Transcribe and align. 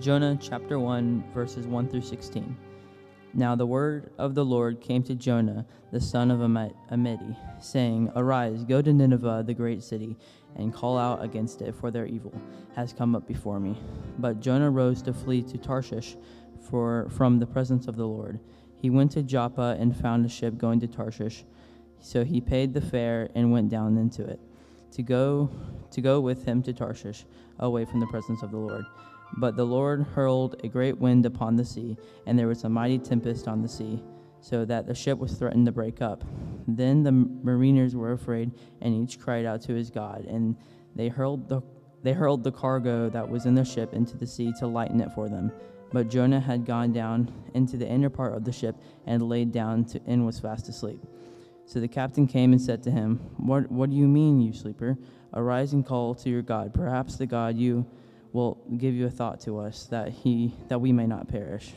Jonah 0.00 0.38
chapter 0.40 0.78
1, 0.78 1.24
verses 1.34 1.66
1 1.66 1.88
through 1.88 2.02
16. 2.02 2.56
Now 3.34 3.56
the 3.56 3.66
word 3.66 4.12
of 4.16 4.36
the 4.36 4.44
Lord 4.44 4.80
came 4.80 5.02
to 5.02 5.14
Jonah, 5.16 5.66
the 5.90 6.00
son 6.00 6.30
of 6.30 6.38
Amittai, 6.38 7.36
saying, 7.60 8.12
Arise, 8.14 8.62
go 8.62 8.80
to 8.80 8.92
Nineveh, 8.92 9.42
the 9.44 9.54
great 9.54 9.82
city, 9.82 10.16
and 10.54 10.72
call 10.72 10.96
out 10.96 11.24
against 11.24 11.62
it, 11.62 11.74
for 11.74 11.90
their 11.90 12.06
evil 12.06 12.32
has 12.76 12.92
come 12.92 13.16
up 13.16 13.26
before 13.26 13.58
me. 13.58 13.76
But 14.18 14.38
Jonah 14.38 14.70
rose 14.70 15.02
to 15.02 15.12
flee 15.12 15.42
to 15.42 15.58
Tarshish 15.58 16.16
for, 16.70 17.08
from 17.10 17.40
the 17.40 17.46
presence 17.46 17.88
of 17.88 17.96
the 17.96 18.06
Lord. 18.06 18.38
He 18.76 18.90
went 18.90 19.10
to 19.12 19.24
Joppa 19.24 19.76
and 19.80 19.96
found 19.96 20.24
a 20.24 20.28
ship 20.28 20.56
going 20.56 20.78
to 20.78 20.86
Tarshish. 20.86 21.44
So 22.00 22.24
he 22.24 22.40
paid 22.40 22.72
the 22.72 22.80
fare 22.80 23.30
and 23.34 23.50
went 23.50 23.68
down 23.68 23.96
into 23.96 24.24
it, 24.24 24.38
to 24.92 25.02
go, 25.02 25.50
to 25.90 26.00
go 26.00 26.20
with 26.20 26.44
him 26.44 26.62
to 26.62 26.72
Tarshish, 26.72 27.24
away 27.58 27.84
from 27.84 27.98
the 27.98 28.06
presence 28.06 28.44
of 28.44 28.52
the 28.52 28.58
Lord. 28.58 28.84
But 29.36 29.56
the 29.56 29.64
Lord 29.64 30.02
hurled 30.14 30.60
a 30.64 30.68
great 30.68 30.98
wind 30.98 31.26
upon 31.26 31.56
the 31.56 31.64
sea, 31.64 31.96
and 32.26 32.38
there 32.38 32.48
was 32.48 32.64
a 32.64 32.68
mighty 32.68 32.98
tempest 32.98 33.46
on 33.46 33.62
the 33.62 33.68
sea, 33.68 34.02
so 34.40 34.64
that 34.64 34.86
the 34.86 34.94
ship 34.94 35.18
was 35.18 35.34
threatened 35.34 35.66
to 35.66 35.72
break 35.72 36.00
up. 36.00 36.24
Then 36.66 37.02
the 37.02 37.12
mariners 37.12 37.94
were 37.94 38.12
afraid, 38.12 38.52
and 38.80 38.94
each 38.94 39.18
cried 39.20 39.44
out 39.44 39.62
to 39.62 39.74
his 39.74 39.90
God, 39.90 40.24
and 40.24 40.56
they 40.94 41.08
hurled 41.08 41.48
the 41.48 41.62
they 42.02 42.12
hurled 42.12 42.44
the 42.44 42.52
cargo 42.52 43.10
that 43.10 43.28
was 43.28 43.44
in 43.44 43.54
the 43.54 43.64
ship 43.64 43.92
into 43.92 44.16
the 44.16 44.26
sea 44.26 44.52
to 44.60 44.66
lighten 44.68 45.00
it 45.00 45.10
for 45.12 45.28
them. 45.28 45.50
But 45.92 46.08
Jonah 46.08 46.40
had 46.40 46.64
gone 46.64 46.92
down 46.92 47.32
into 47.54 47.76
the 47.76 47.88
inner 47.88 48.10
part 48.10 48.34
of 48.34 48.44
the 48.44 48.52
ship 48.52 48.76
and 49.06 49.28
laid 49.28 49.52
down 49.52 49.84
to, 49.86 50.00
and 50.06 50.24
was 50.24 50.38
fast 50.38 50.68
asleep. 50.68 51.00
So 51.66 51.80
the 51.80 51.88
captain 51.88 52.26
came 52.26 52.52
and 52.52 52.60
said 52.60 52.82
to 52.84 52.90
him, 52.90 53.16
What, 53.36 53.70
what 53.70 53.90
do 53.90 53.96
you 53.96 54.06
mean, 54.06 54.40
you 54.40 54.52
sleeper? 54.52 54.96
Arise 55.34 55.72
and 55.72 55.84
call 55.84 56.14
to 56.16 56.30
your 56.30 56.42
God. 56.42 56.72
Perhaps 56.72 57.16
the 57.16 57.26
God 57.26 57.56
you 57.56 57.86
will 58.32 58.58
give 58.76 58.94
you 58.94 59.06
a 59.06 59.10
thought 59.10 59.40
to 59.40 59.58
us 59.58 59.86
that 59.86 60.10
he 60.10 60.54
that 60.68 60.80
we 60.80 60.92
may 60.92 61.06
not 61.06 61.28
perish. 61.28 61.72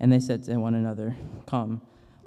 And 0.00 0.12
they 0.12 0.18
said 0.18 0.42
to 0.44 0.56
one 0.56 0.74
another, 0.74 1.14
Come, 1.46 1.80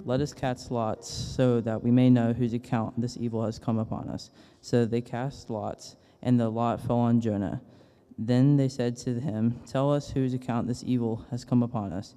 let 0.04 0.20
us 0.20 0.32
cast 0.32 0.70
lots, 0.70 1.10
so 1.10 1.60
that 1.60 1.82
we 1.82 1.90
may 1.90 2.08
know 2.08 2.32
whose 2.32 2.54
account 2.54 3.00
this 3.00 3.16
evil 3.18 3.44
has 3.44 3.58
come 3.58 3.78
upon 3.78 4.08
us. 4.08 4.30
So 4.60 4.84
they 4.84 5.00
cast 5.00 5.50
lots, 5.50 5.96
and 6.22 6.40
the 6.40 6.48
lot 6.48 6.80
fell 6.80 6.98
on 6.98 7.20
Jonah. 7.20 7.60
Then 8.18 8.56
they 8.56 8.68
said 8.68 8.96
to 8.98 9.20
him, 9.20 9.60
Tell 9.66 9.92
us 9.92 10.10
whose 10.10 10.32
account 10.32 10.68
this 10.68 10.82
evil 10.84 11.26
has 11.30 11.44
come 11.44 11.62
upon 11.62 11.92
us. 11.92 12.14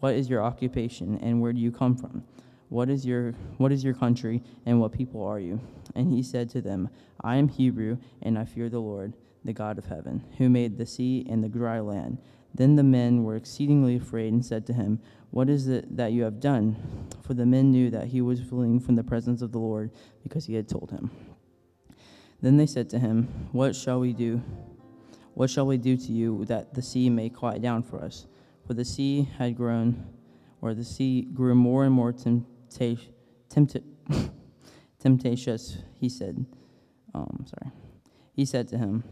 What 0.00 0.14
is 0.14 0.28
your 0.28 0.42
occupation, 0.42 1.18
and 1.22 1.40
where 1.40 1.52
do 1.52 1.60
you 1.60 1.72
come 1.72 1.96
from? 1.96 2.24
What 2.68 2.90
is 2.90 3.06
your 3.06 3.32
what 3.56 3.72
is 3.72 3.82
your 3.82 3.94
country, 3.94 4.42
and 4.66 4.80
what 4.80 4.92
people 4.92 5.24
are 5.24 5.40
you? 5.40 5.60
And 5.94 6.12
he 6.12 6.22
said 6.22 6.50
to 6.50 6.60
them, 6.60 6.90
I 7.22 7.36
am 7.36 7.48
Hebrew, 7.48 7.96
and 8.20 8.38
I 8.38 8.44
fear 8.44 8.68
the 8.68 8.80
Lord 8.80 9.14
the 9.48 9.54
God 9.54 9.78
of 9.78 9.86
heaven, 9.86 10.22
who 10.36 10.50
made 10.50 10.76
the 10.76 10.84
sea 10.84 11.26
and 11.26 11.42
the 11.42 11.48
dry 11.48 11.80
land. 11.80 12.18
Then 12.54 12.76
the 12.76 12.82
men 12.82 13.24
were 13.24 13.34
exceedingly 13.34 13.96
afraid 13.96 14.30
and 14.30 14.44
said 14.44 14.66
to 14.66 14.74
him, 14.74 15.00
What 15.30 15.48
is 15.48 15.68
it 15.68 15.96
that 15.96 16.12
you 16.12 16.22
have 16.24 16.38
done? 16.38 16.76
For 17.22 17.32
the 17.32 17.46
men 17.46 17.72
knew 17.72 17.88
that 17.88 18.08
he 18.08 18.20
was 18.20 18.42
fleeing 18.42 18.78
from 18.78 18.96
the 18.96 19.02
presence 19.02 19.40
of 19.40 19.52
the 19.52 19.58
Lord 19.58 19.90
because 20.22 20.44
he 20.44 20.54
had 20.54 20.68
told 20.68 20.90
him. 20.90 21.10
Then 22.42 22.58
they 22.58 22.66
said 22.66 22.90
to 22.90 22.98
him, 22.98 23.48
What 23.52 23.74
shall 23.74 24.00
we 24.00 24.12
do? 24.12 24.42
What 25.32 25.48
shall 25.48 25.66
we 25.66 25.78
do 25.78 25.96
to 25.96 26.12
you 26.12 26.44
that 26.44 26.74
the 26.74 26.82
sea 26.82 27.08
may 27.08 27.30
quiet 27.30 27.62
down 27.62 27.82
for 27.82 28.04
us? 28.04 28.26
For 28.66 28.74
the 28.74 28.84
sea 28.84 29.30
had 29.38 29.56
grown, 29.56 30.04
or 30.60 30.74
the 30.74 30.84
sea 30.84 31.22
grew 31.22 31.54
more 31.54 31.84
and 31.84 31.94
more 31.94 32.12
tempta- 32.12 33.00
tempta- 33.48 33.82
temptatious, 34.98 35.78
he 35.98 36.10
said. 36.10 36.44
Um, 37.14 37.46
sorry. 37.46 37.72
He 38.38 38.44
said 38.44 38.68
to 38.68 38.78
him, 38.78 39.02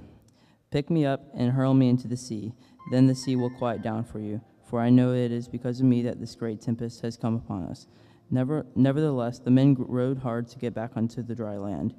Pick 0.77 0.91
me 0.91 1.07
up 1.07 1.25
and 1.33 1.53
hurl 1.53 1.73
me 1.73 1.89
into 1.89 2.07
the 2.07 2.19
sea. 2.19 2.53
Then 2.91 3.07
the 3.07 3.15
sea 3.15 3.35
will 3.35 3.49
quiet 3.49 3.81
down 3.81 4.05
for 4.05 4.19
you, 4.19 4.43
for 4.69 4.79
I 4.79 4.91
know 4.91 5.15
it 5.15 5.33
is 5.33 5.49
because 5.49 5.81
of 5.81 5.87
me 5.87 6.03
that 6.03 6.21
this 6.21 6.35
great 6.35 6.61
tempest 6.61 7.01
has 7.01 7.17
come 7.17 7.35
upon 7.35 7.65
us. 7.65 7.87
Never, 8.31 8.67
nevertheless, 8.75 9.39
the 9.39 9.51
men 9.51 9.75
rowed 9.79 10.19
hard 10.19 10.49
to 10.49 10.59
get 10.59 10.75
back 10.75 10.91
onto 10.95 11.23
the 11.23 11.35
dry 11.35 11.57
land, 11.57 11.95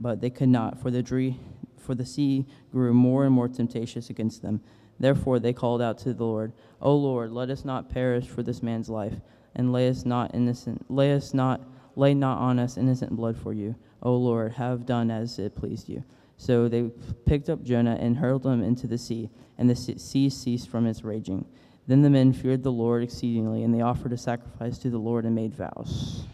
but 0.00 0.22
they 0.22 0.30
could 0.30 0.48
not, 0.48 0.80
for 0.80 0.90
the, 0.90 1.34
for 1.76 1.94
the 1.94 2.06
sea 2.06 2.46
grew 2.72 2.94
more 2.94 3.26
and 3.26 3.34
more 3.34 3.48
temptatious 3.48 4.08
against 4.08 4.40
them. 4.40 4.62
Therefore 4.98 5.38
they 5.38 5.52
called 5.52 5.82
out 5.82 5.98
to 5.98 6.14
the 6.14 6.24
Lord, 6.24 6.54
O 6.80 6.96
Lord, 6.96 7.32
let 7.32 7.50
us 7.50 7.66
not 7.66 7.90
perish 7.90 8.26
for 8.28 8.42
this 8.42 8.62
man's 8.62 8.88
life, 8.88 9.20
and 9.54 9.74
lay 9.74 9.90
us 9.90 10.06
not 10.06 10.34
innocent, 10.34 10.90
lay 10.90 11.12
us 11.12 11.34
not, 11.34 11.60
lay 11.96 12.14
not 12.14 12.38
on 12.38 12.58
us 12.58 12.78
innocent 12.78 13.14
blood 13.14 13.36
for 13.36 13.52
you. 13.52 13.74
O 14.02 14.16
Lord, 14.16 14.52
have 14.52 14.86
done 14.86 15.10
as 15.10 15.38
it 15.38 15.54
pleased 15.54 15.90
you. 15.90 16.02
So 16.36 16.68
they 16.68 16.90
picked 17.24 17.48
up 17.48 17.62
Jonah 17.62 17.96
and 18.00 18.16
hurled 18.16 18.44
him 18.44 18.62
into 18.62 18.86
the 18.86 18.98
sea, 18.98 19.30
and 19.58 19.68
the 19.70 19.76
sea 19.76 20.28
ceased 20.28 20.68
from 20.68 20.86
its 20.86 21.02
raging. 21.02 21.46
Then 21.86 22.02
the 22.02 22.10
men 22.10 22.32
feared 22.32 22.62
the 22.62 22.72
Lord 22.72 23.02
exceedingly, 23.02 23.62
and 23.62 23.74
they 23.74 23.80
offered 23.80 24.12
a 24.12 24.18
sacrifice 24.18 24.78
to 24.78 24.90
the 24.90 24.98
Lord 24.98 25.24
and 25.24 25.34
made 25.34 25.54
vows. 25.54 26.26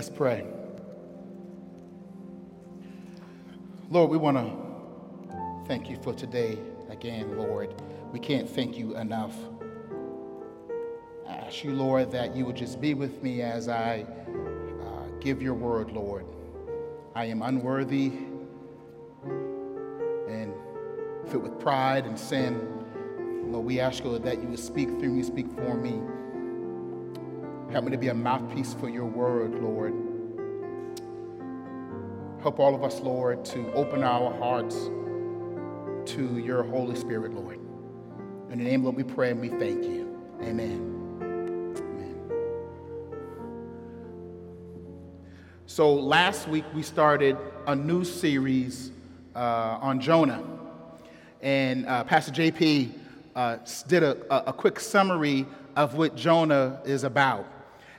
Let's 0.00 0.08
pray. 0.08 0.46
Lord, 3.90 4.08
we 4.08 4.16
want 4.16 4.38
to 4.38 5.68
thank 5.68 5.90
you 5.90 5.98
for 6.02 6.14
today 6.14 6.58
again, 6.88 7.36
Lord. 7.36 7.74
We 8.10 8.18
can't 8.18 8.48
thank 8.48 8.78
you 8.78 8.96
enough. 8.96 9.36
I 11.28 11.32
ask 11.34 11.62
you, 11.64 11.72
Lord, 11.72 12.10
that 12.12 12.34
you 12.34 12.46
would 12.46 12.56
just 12.56 12.80
be 12.80 12.94
with 12.94 13.22
me 13.22 13.42
as 13.42 13.68
I 13.68 14.06
uh, 14.80 15.18
give 15.20 15.42
your 15.42 15.52
word, 15.52 15.92
Lord. 15.92 16.24
I 17.14 17.26
am 17.26 17.42
unworthy 17.42 18.10
and 20.30 20.54
filled 21.26 21.42
with 21.42 21.60
pride 21.60 22.06
and 22.06 22.18
sin. 22.18 22.86
Lord, 23.52 23.66
we 23.66 23.80
ask 23.80 24.02
you 24.02 24.18
that 24.18 24.40
you 24.40 24.48
would 24.48 24.60
speak 24.60 24.88
through 24.98 25.10
me, 25.10 25.22
speak 25.22 25.52
for 25.52 25.74
me. 25.74 26.00
Help 27.72 27.84
me 27.84 27.92
to 27.92 27.98
be 27.98 28.08
a 28.08 28.14
mouthpiece 28.14 28.74
for 28.74 28.88
your 28.88 29.04
word, 29.04 29.54
Lord. 29.54 29.94
Help 32.42 32.58
all 32.58 32.74
of 32.74 32.82
us, 32.82 32.98
Lord, 32.98 33.44
to 33.44 33.72
open 33.74 34.02
our 34.02 34.36
hearts 34.38 34.74
to 36.06 36.38
your 36.38 36.64
Holy 36.64 36.96
Spirit, 36.96 37.32
Lord. 37.32 37.60
In 38.50 38.58
the 38.58 38.64
name 38.64 38.80
of 38.80 38.86
Lord, 38.86 38.96
we 38.96 39.04
pray 39.04 39.30
and 39.30 39.40
we 39.40 39.50
thank 39.50 39.84
you. 39.84 40.20
Amen. 40.42 40.96
Amen. 41.78 42.20
So 45.66 45.94
last 45.94 46.48
week 46.48 46.64
we 46.74 46.82
started 46.82 47.36
a 47.68 47.76
new 47.76 48.02
series 48.02 48.90
uh, 49.36 49.78
on 49.80 50.00
Jonah. 50.00 50.42
And 51.40 51.86
uh, 51.86 52.02
Pastor 52.02 52.32
JP 52.32 52.90
uh, 53.36 53.58
did 53.86 54.02
a, 54.02 54.48
a 54.48 54.52
quick 54.52 54.80
summary 54.80 55.46
of 55.76 55.94
what 55.94 56.16
Jonah 56.16 56.80
is 56.84 57.04
about. 57.04 57.46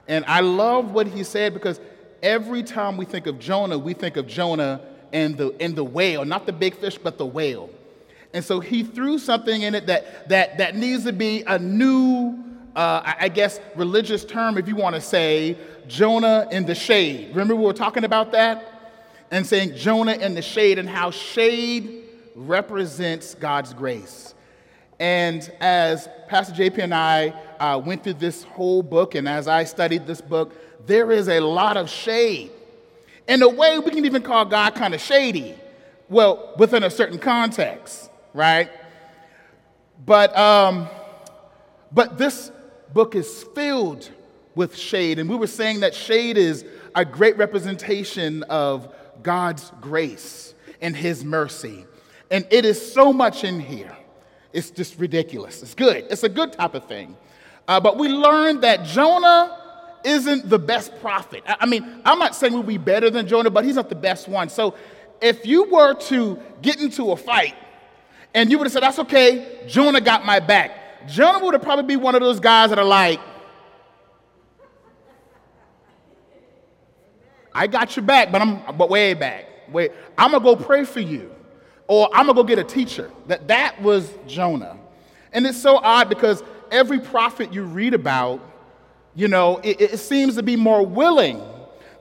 And 0.08 0.26
I 0.26 0.42
love 0.42 0.92
what 0.92 1.08
he 1.08 1.24
said 1.24 1.54
because 1.54 1.80
every 2.22 2.64
time 2.64 2.98
we 2.98 3.06
think 3.06 3.28
of 3.28 3.40
Jonah, 3.40 3.78
we 3.78 3.94
think 3.94 4.18
of 4.18 4.28
Jonah 4.28 4.82
and 5.14 5.38
the, 5.38 5.56
and 5.60 5.76
the 5.76 5.84
whale, 5.84 6.26
not 6.26 6.46
the 6.46 6.54
big 6.54 6.76
fish, 6.76 6.98
but 6.98 7.18
the 7.18 7.26
whale. 7.26 7.70
And 8.34 8.44
so 8.44 8.60
he 8.60 8.84
threw 8.84 9.20
something 9.20 9.62
in 9.62 9.76
it 9.76 9.88
that, 9.88 10.30
that, 10.30 10.58
that 10.58 10.76
needs 10.76 11.04
to 11.04 11.14
be 11.14 11.44
a 11.46 11.60
new, 11.60 12.42
uh, 12.76 13.14
I 13.20 13.28
guess, 13.30 13.60
religious 13.76 14.24
term, 14.24 14.58
if 14.58 14.68
you 14.68 14.76
want 14.76 14.96
to 14.96 15.02
say, 15.02 15.58
Jonah 15.88 16.48
in 16.52 16.66
the 16.66 16.76
shade. 16.76 17.30
Remember, 17.30 17.56
we 17.56 17.66
were 17.66 17.74
talking 17.74 18.06
about 18.06 18.32
that? 18.32 18.68
And 19.32 19.46
saying 19.46 19.76
Jonah 19.76 20.14
in 20.14 20.34
the 20.34 20.42
shade 20.42 20.78
and 20.78 20.88
how 20.88 21.12
shade 21.12 22.04
represents 22.36 23.36
God's 23.36 23.74
grace. 23.74 24.34
And 25.00 25.52
as 25.60 26.08
Pastor 26.28 26.54
JP 26.54 26.84
and 26.84 26.94
I 26.94 27.34
uh, 27.62 27.78
went 27.78 28.04
through 28.04 28.16
this 28.16 28.44
whole 28.44 28.82
book, 28.82 29.14
and 29.14 29.30
as 29.30 29.48
I 29.48 29.66
studied 29.66 30.08
this 30.08 30.20
book, 30.20 30.52
there 30.88 31.12
is 31.12 31.30
a 31.30 31.40
lot 31.40 31.78
of 31.78 31.90
shade. 31.90 32.52
In 33.28 33.44
a 33.44 33.48
way, 33.48 33.78
we 33.78 33.92
can 33.92 34.04
even 34.04 34.24
call 34.24 34.46
God 34.46 34.74
kind 34.74 34.96
of 34.96 35.00
shady. 35.00 35.54
Well, 36.10 36.54
within 36.58 36.84
a 36.84 36.90
certain 36.90 37.20
context, 37.20 38.10
right? 38.34 38.70
But, 40.04 40.36
um, 40.36 40.90
but 41.92 42.18
this 42.18 42.52
book 42.94 43.16
is 43.16 43.44
filled 43.56 44.10
with 44.56 44.76
shade. 44.76 45.20
And 45.20 45.30
we 45.30 45.36
were 45.36 45.48
saying 45.48 45.82
that 45.82 45.94
shade 45.94 46.38
is 46.38 46.66
a 46.96 47.06
great 47.06 47.38
representation 47.38 48.42
of 48.44 48.94
God's 49.22 49.72
grace 49.80 50.56
and 50.82 50.98
His 50.98 51.24
mercy. 51.24 51.86
And 52.32 52.48
it 52.50 52.66
is 52.66 52.94
so 52.94 53.14
much 53.14 53.44
in 53.44 53.60
here. 53.60 53.96
It's 54.52 54.72
just 54.72 54.98
ridiculous. 54.98 55.62
It's 55.62 55.76
good. 55.76 56.08
It's 56.10 56.24
a 56.24 56.30
good 56.30 56.54
type 56.54 56.74
of 56.74 56.86
thing. 56.86 57.16
Uh, 57.72 57.80
but 57.80 57.98
we 57.98 58.10
learned 58.10 58.64
that 58.64 58.84
Jonah 58.84 59.58
isn't 60.04 60.50
the 60.50 60.60
best 60.60 60.92
prophet. 61.00 61.42
I 61.48 61.66
mean, 61.66 62.02
I'm 62.04 62.20
not 62.20 62.36
saying 62.36 62.52
we'll 62.52 62.64
be 62.64 62.78
better 62.78 63.10
than 63.10 63.30
Jonah, 63.30 63.50
but 63.50 63.64
he's 63.64 63.76
not 63.76 63.88
the 63.88 63.96
best 63.96 64.28
one. 64.28 64.50
So 64.50 64.76
if 65.22 65.46
you 65.46 65.72
were 65.72 65.94
to 65.94 66.38
get 66.62 66.82
into 66.82 67.14
a 67.14 67.16
fight 67.16 67.56
and 68.34 68.52
you 68.52 68.58
would 68.58 68.66
have 68.66 68.74
said, 68.74 68.84
That's 68.84 69.00
okay, 69.00 69.64
Jonah 69.70 70.02
got 70.02 70.26
my 70.26 70.42
back, 70.42 71.08
Jonah 71.08 71.40
would 71.46 71.54
have 71.54 71.64
probably 71.64 71.86
be 71.86 71.96
one 71.96 72.14
of 72.14 72.20
those 72.20 72.42
guys 72.42 72.72
that 72.72 72.78
are 72.78 72.84
like, 72.84 73.22
I 77.56 77.68
got 77.68 77.96
your 77.96 78.04
back, 78.04 78.34
but 78.34 78.42
I'm 78.42 78.76
but 78.76 78.90
way 78.90 79.14
back. 79.14 79.46
Wait, 79.72 79.94
I'm 80.18 80.32
gonna 80.32 80.44
go 80.44 80.58
pray 80.58 80.84
for 80.84 81.00
you. 81.00 81.34
Or 81.88 82.10
I'm 82.14 82.26
gonna 82.26 82.34
go 82.34 82.44
get 82.44 82.60
a 82.60 82.66
teacher. 82.66 83.10
That 83.28 83.48
that 83.48 83.82
was 83.82 84.12
Jonah. 84.28 84.78
And 85.32 85.48
it's 85.48 85.62
so 85.62 85.78
odd 85.78 86.10
because 86.10 86.44
every 86.72 87.00
prophet 87.00 87.54
you 87.54 87.64
read 87.64 87.94
about, 87.94 88.40
you 89.14 89.28
know, 89.28 89.58
it, 89.58 89.82
it 89.82 90.00
seems 90.00 90.36
to 90.36 90.44
be 90.44 90.56
more 90.56 90.86
willing. 90.86 91.42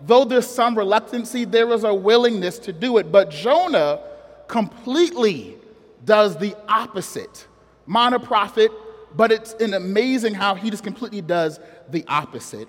Though 0.03 0.25
there's 0.25 0.47
some 0.47 0.79
reluctancy, 0.79 1.45
there 1.45 1.71
is 1.73 1.85
a 1.85 1.93
willingness 1.93 2.59
to 2.61 2.73
do 2.73 2.99
it. 2.99 3.13
But 3.13 3.31
Jonah 3.31 4.01
completely 4.49 5.59
does 6.05 6.37
the 6.37 6.57
opposite. 6.69 7.47
Minor 7.87 8.19
prophet, 8.19 8.71
but 9.17 9.33
it's 9.33 9.55
an 9.55 9.75
amazing 9.75 10.35
how 10.35 10.55
he 10.55 10.71
just 10.71 10.85
completely 10.85 11.21
does 11.21 11.61
the 11.91 12.05
opposite. 12.09 12.69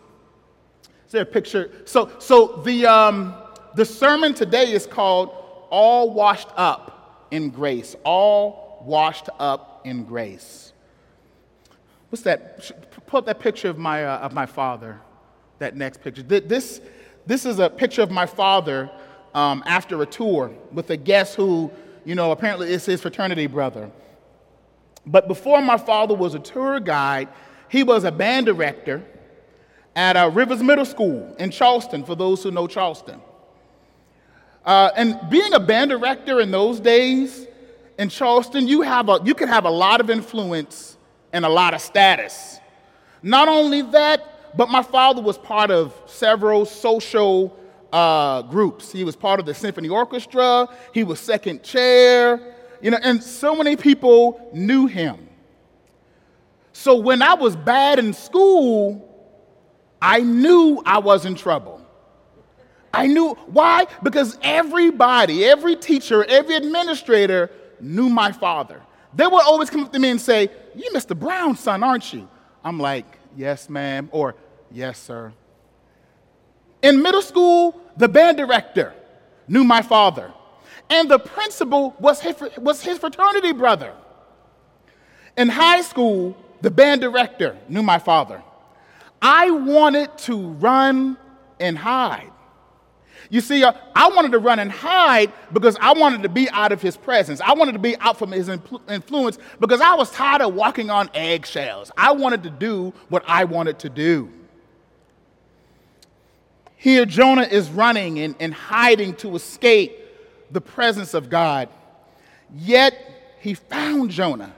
Is 1.06 1.12
there 1.12 1.21
a 1.21 1.25
picture? 1.25 1.71
So, 1.86 2.09
so 2.19 2.62
the, 2.65 2.86
um, 2.86 3.36
the 3.75 3.86
sermon 3.86 4.33
today 4.33 4.71
is 4.71 4.86
called 4.86 5.30
All 5.69 6.13
Washed 6.13 6.50
Up 6.56 7.27
in 7.31 7.50
Grace. 7.50 7.95
All 8.03 8.83
Washed 8.86 9.30
Up 9.39 9.81
in 9.86 10.03
Grace. 10.03 10.71
What's 12.12 12.24
that? 12.24 13.08
Pull 13.08 13.19
up 13.19 13.25
that 13.25 13.40
picture 13.40 13.69
of 13.69 13.78
my, 13.78 14.04
uh, 14.04 14.18
of 14.19 14.34
my 14.34 14.46
father, 14.46 15.00
that 15.60 15.78
next 15.78 16.02
picture. 16.02 16.22
This, 16.22 16.81
this 17.25 17.46
is 17.46 17.60
a 17.60 17.69
picture 17.69 18.02
of 18.02 18.12
my 18.12 18.25
father 18.25 18.92
um, 19.34 19.63
after 19.66 20.02
a 20.02 20.06
tour 20.06 20.52
with 20.74 20.90
a 20.90 20.98
guest 20.98 21.36
who, 21.36 21.72
you 22.04 22.16
know, 22.16 22.31
apparently 22.31 22.69
is 22.69 22.86
his 22.86 23.02
fraternity 23.02 23.48
brother. 23.48 23.90
But 25.06 25.30
before 25.30 25.62
my 25.62 25.78
father 25.78 26.13
was 26.13 26.36
a 26.36 26.40
tour 26.40 26.81
guide, 26.81 27.30
he 27.69 27.81
was 27.81 28.04
a 28.04 28.12
band 28.12 28.46
director 28.46 29.02
at 29.96 30.18
uh, 30.18 30.30
Rivers 30.34 30.62
Middle 30.62 30.84
School 30.84 31.34
in 31.40 31.50
Charleston, 31.50 32.04
for 32.04 32.16
those 32.16 32.44
who 32.44 32.52
know 32.52 32.68
Charleston. 32.68 33.22
Uh, 34.66 34.92
and 34.98 35.18
being 35.30 35.54
a 35.54 35.62
band 35.62 35.92
director 35.92 36.42
in 36.42 36.52
those 36.52 36.81
days 36.81 37.48
in 37.98 38.10
Charleston, 38.10 38.68
you, 38.68 38.81
have 38.81 39.08
a, 39.08 39.22
you 39.24 39.34
could 39.34 39.48
have 39.48 39.63
a 39.63 39.69
lot 39.69 40.02
of 40.02 40.10
influence 40.10 40.98
and 41.33 41.45
a 41.45 41.50
lot 41.50 41.74
of 41.74 41.81
status. 41.81 42.60
Not 43.24 43.48
only 43.48 43.81
that, 43.83 44.57
but 44.57 44.69
my 44.69 44.83
father 44.83 45.22
was 45.22 45.38
part 45.38 45.72
of 45.72 45.94
several 46.06 46.66
social 46.66 47.57
uh, 47.94 48.42
groups. 48.44 48.92
He 48.92 49.04
was 49.04 49.16
part 49.16 49.39
of 49.39 49.45
the 49.45 49.54
symphony 49.54 49.89
orchestra, 49.89 50.68
he 50.94 51.04
was 51.04 51.19
second 51.19 51.63
chair, 51.63 52.56
you 52.81 52.92
know, 52.92 53.00
and 53.01 53.22
so 53.22 53.56
many 53.56 53.75
people 53.75 54.50
knew 54.54 54.88
him. 54.88 55.30
So 56.74 56.95
when 56.95 57.22
I 57.22 57.34
was 57.36 57.56
bad 57.56 58.00
in 58.00 58.13
school, 58.13 59.07
I 60.01 60.22
knew 60.22 60.81
I 60.86 60.98
was 60.98 61.25
in 61.25 61.36
trouble. 61.36 61.80
I 62.94 63.07
knew 63.07 63.36
why? 63.48 63.88
Because 64.04 64.38
everybody, 64.42 65.45
every 65.45 65.75
teacher, 65.75 66.25
every 66.25 66.56
administrator 66.56 67.51
knew 67.80 68.10
my 68.10 68.31
father. 68.31 68.81
They 69.13 69.28
would 69.28 69.44
always 69.44 69.69
come 69.69 69.84
up 69.84 69.92
to 69.94 70.00
me 70.00 70.10
and 70.10 70.22
say, 70.22 70.50
You're 70.75 70.92
Mr. 70.94 71.18
Brown's 71.18 71.60
son, 71.60 71.84
aren't 71.84 72.13
you? 72.13 72.28
I'm 72.63 72.80
like, 72.80 73.06
Yes, 73.36 73.69
ma'am, 73.69 74.10
or 74.12 74.36
Yes, 74.72 74.98
sir. 75.00 75.34
In 76.81 77.02
middle 77.02 77.22
school, 77.22 77.80
the 77.98 78.08
band 78.08 78.38
director 78.38 78.94
knew 79.48 79.63
my 79.63 79.81
father, 79.81 80.31
and 80.90 81.10
the 81.12 81.19
principal 81.19 81.96
was 82.00 82.22
his, 82.22 82.36
was 82.58 82.81
his 82.81 82.98
fraternity 82.98 83.52
brother. 83.52 83.94
In 85.38 85.50
high 85.50 85.81
school, 85.81 86.36
the 86.62 86.72
band 86.72 87.02
director 87.02 87.58
knew 87.68 87.84
my 87.84 88.00
father. 88.00 88.42
I 89.22 89.52
wanted 89.52 90.18
to 90.19 90.50
run 90.54 91.18
and 91.60 91.78
hide. 91.78 92.31
You 93.31 93.39
see, 93.39 93.63
uh, 93.63 93.72
I 93.95 94.10
wanted 94.10 94.33
to 94.33 94.39
run 94.39 94.60
and 94.60 94.69
hide 94.69 95.31
because 95.54 95.78
I 95.80 95.94
wanted 95.94 96.22
to 96.24 96.30
be 96.30 96.50
out 96.50 96.74
of 96.74 96.81
his 96.81 96.98
presence. 96.98 97.39
I 97.39 97.54
wanted 97.54 97.72
to 97.72 97.80
be 97.80 97.95
out 97.95 98.19
from 98.19 98.33
his 98.33 98.50
influence 98.50 99.38
because 99.62 99.80
I 99.80 99.95
was 99.95 100.12
tired 100.12 100.42
of 100.42 100.54
walking 100.54 100.89
on 100.89 101.10
eggshells. 101.13 101.94
I 101.95 102.12
wanted 102.12 102.44
to 102.44 102.50
do 102.50 102.94
what 103.07 103.24
I 103.25 103.45
wanted 103.45 103.80
to 103.80 103.89
do. 103.89 104.30
Here, 106.75 107.06
Jonah 107.06 107.44
is 107.44 107.69
running 107.69 108.19
and, 108.19 108.36
and 108.42 108.54
hiding 108.54 109.16
to 109.16 109.34
escape 109.38 109.98
the 110.51 110.60
presence 110.60 111.13
of 111.13 111.30
God. 111.30 111.69
Yet, 112.54 113.38
he 113.39 113.54
found 113.54 114.12
Jonah. 114.12 114.54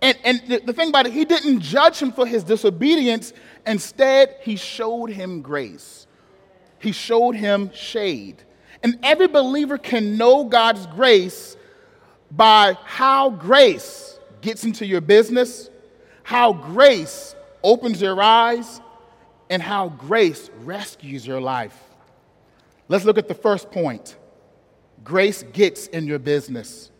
And, 0.00 0.16
and 0.24 0.42
the, 0.48 0.60
the 0.60 0.72
thing 0.72 0.88
about 0.88 1.06
it, 1.06 1.12
he 1.12 1.26
didn't 1.26 1.60
judge 1.60 1.98
him 1.98 2.10
for 2.10 2.26
his 2.26 2.42
disobedience. 2.42 3.34
Instead, 3.66 4.36
he 4.40 4.56
showed 4.56 5.10
him 5.10 5.42
grace. 5.42 6.06
He 6.84 6.92
showed 6.92 7.34
him 7.34 7.70
shade. 7.72 8.42
And 8.82 8.98
every 9.02 9.26
believer 9.26 9.78
can 9.78 10.18
know 10.18 10.44
God's 10.44 10.86
grace 10.88 11.56
by 12.30 12.76
how 12.84 13.30
grace 13.30 14.18
gets 14.42 14.64
into 14.64 14.84
your 14.84 15.00
business, 15.00 15.70
how 16.24 16.52
grace 16.52 17.34
opens 17.62 18.02
your 18.02 18.20
eyes, 18.22 18.82
and 19.48 19.62
how 19.62 19.88
grace 19.88 20.50
rescues 20.62 21.26
your 21.26 21.40
life. 21.40 21.78
Let's 22.88 23.06
look 23.06 23.16
at 23.16 23.28
the 23.28 23.34
first 23.34 23.70
point 23.70 24.16
grace 25.02 25.42
gets 25.54 25.86
in 25.86 26.06
your 26.06 26.18
business. 26.18 26.90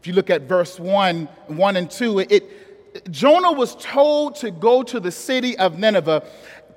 If 0.00 0.06
you 0.06 0.12
look 0.12 0.28
at 0.28 0.42
verse 0.42 0.78
1, 0.78 1.24
1 1.46 1.76
and 1.76 1.90
2, 1.90 2.18
it, 2.20 3.10
Jonah 3.10 3.52
was 3.52 3.74
told 3.76 4.36
to 4.36 4.50
go 4.50 4.82
to 4.82 5.00
the 5.00 5.10
city 5.10 5.56
of 5.58 5.78
Nineveh 5.78 6.26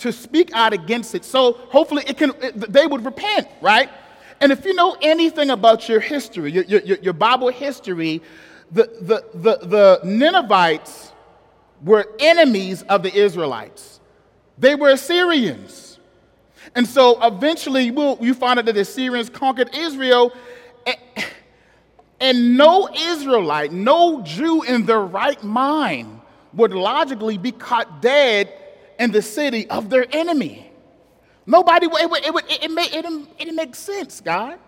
to 0.01 0.11
speak 0.11 0.51
out 0.53 0.73
against 0.73 1.13
it. 1.13 1.23
So 1.23 1.53
hopefully 1.53 2.03
it 2.07 2.17
can, 2.17 2.31
it, 2.41 2.73
they 2.73 2.87
would 2.87 3.05
repent, 3.05 3.47
right? 3.61 3.89
And 4.39 4.51
if 4.51 4.65
you 4.65 4.73
know 4.73 4.97
anything 5.01 5.51
about 5.51 5.87
your 5.87 5.99
history, 5.99 6.51
your, 6.51 6.63
your, 6.63 6.97
your 6.97 7.13
Bible 7.13 7.49
history, 7.49 8.21
the, 8.71 8.89
the, 9.01 9.23
the, 9.35 9.67
the 9.67 9.99
Ninevites 10.03 11.11
were 11.83 12.07
enemies 12.19 12.81
of 12.83 13.03
the 13.03 13.13
Israelites. 13.13 13.99
They 14.57 14.73
were 14.73 14.89
Assyrians. 14.89 15.99
And 16.75 16.87
so 16.87 17.21
eventually 17.21 17.91
we'll, 17.91 18.17
you 18.21 18.33
find 18.33 18.57
out 18.57 18.65
that 18.65 18.73
the 18.73 18.81
Assyrians 18.81 19.29
conquered 19.29 19.75
Israel. 19.75 20.33
And 22.19 22.57
no 22.57 22.89
Israelite, 22.95 23.71
no 23.71 24.21
Jew 24.23 24.63
in 24.63 24.85
their 24.85 25.01
right 25.01 25.43
mind 25.43 26.21
would 26.53 26.73
logically 26.73 27.37
be 27.37 27.51
caught 27.51 28.01
dead 28.01 28.51
in 29.01 29.11
the 29.11 29.21
city 29.21 29.67
of 29.69 29.89
their 29.89 30.05
enemy. 30.11 30.71
Nobody, 31.47 31.87
it, 31.87 32.09
would, 32.09 32.23
it, 32.23 32.35
it, 32.35 32.61
it, 32.63 32.71
it, 32.71 33.05
it 33.05 33.37
didn't 33.39 33.55
make 33.55 33.73
sense, 33.73 34.21
God. 34.21 34.59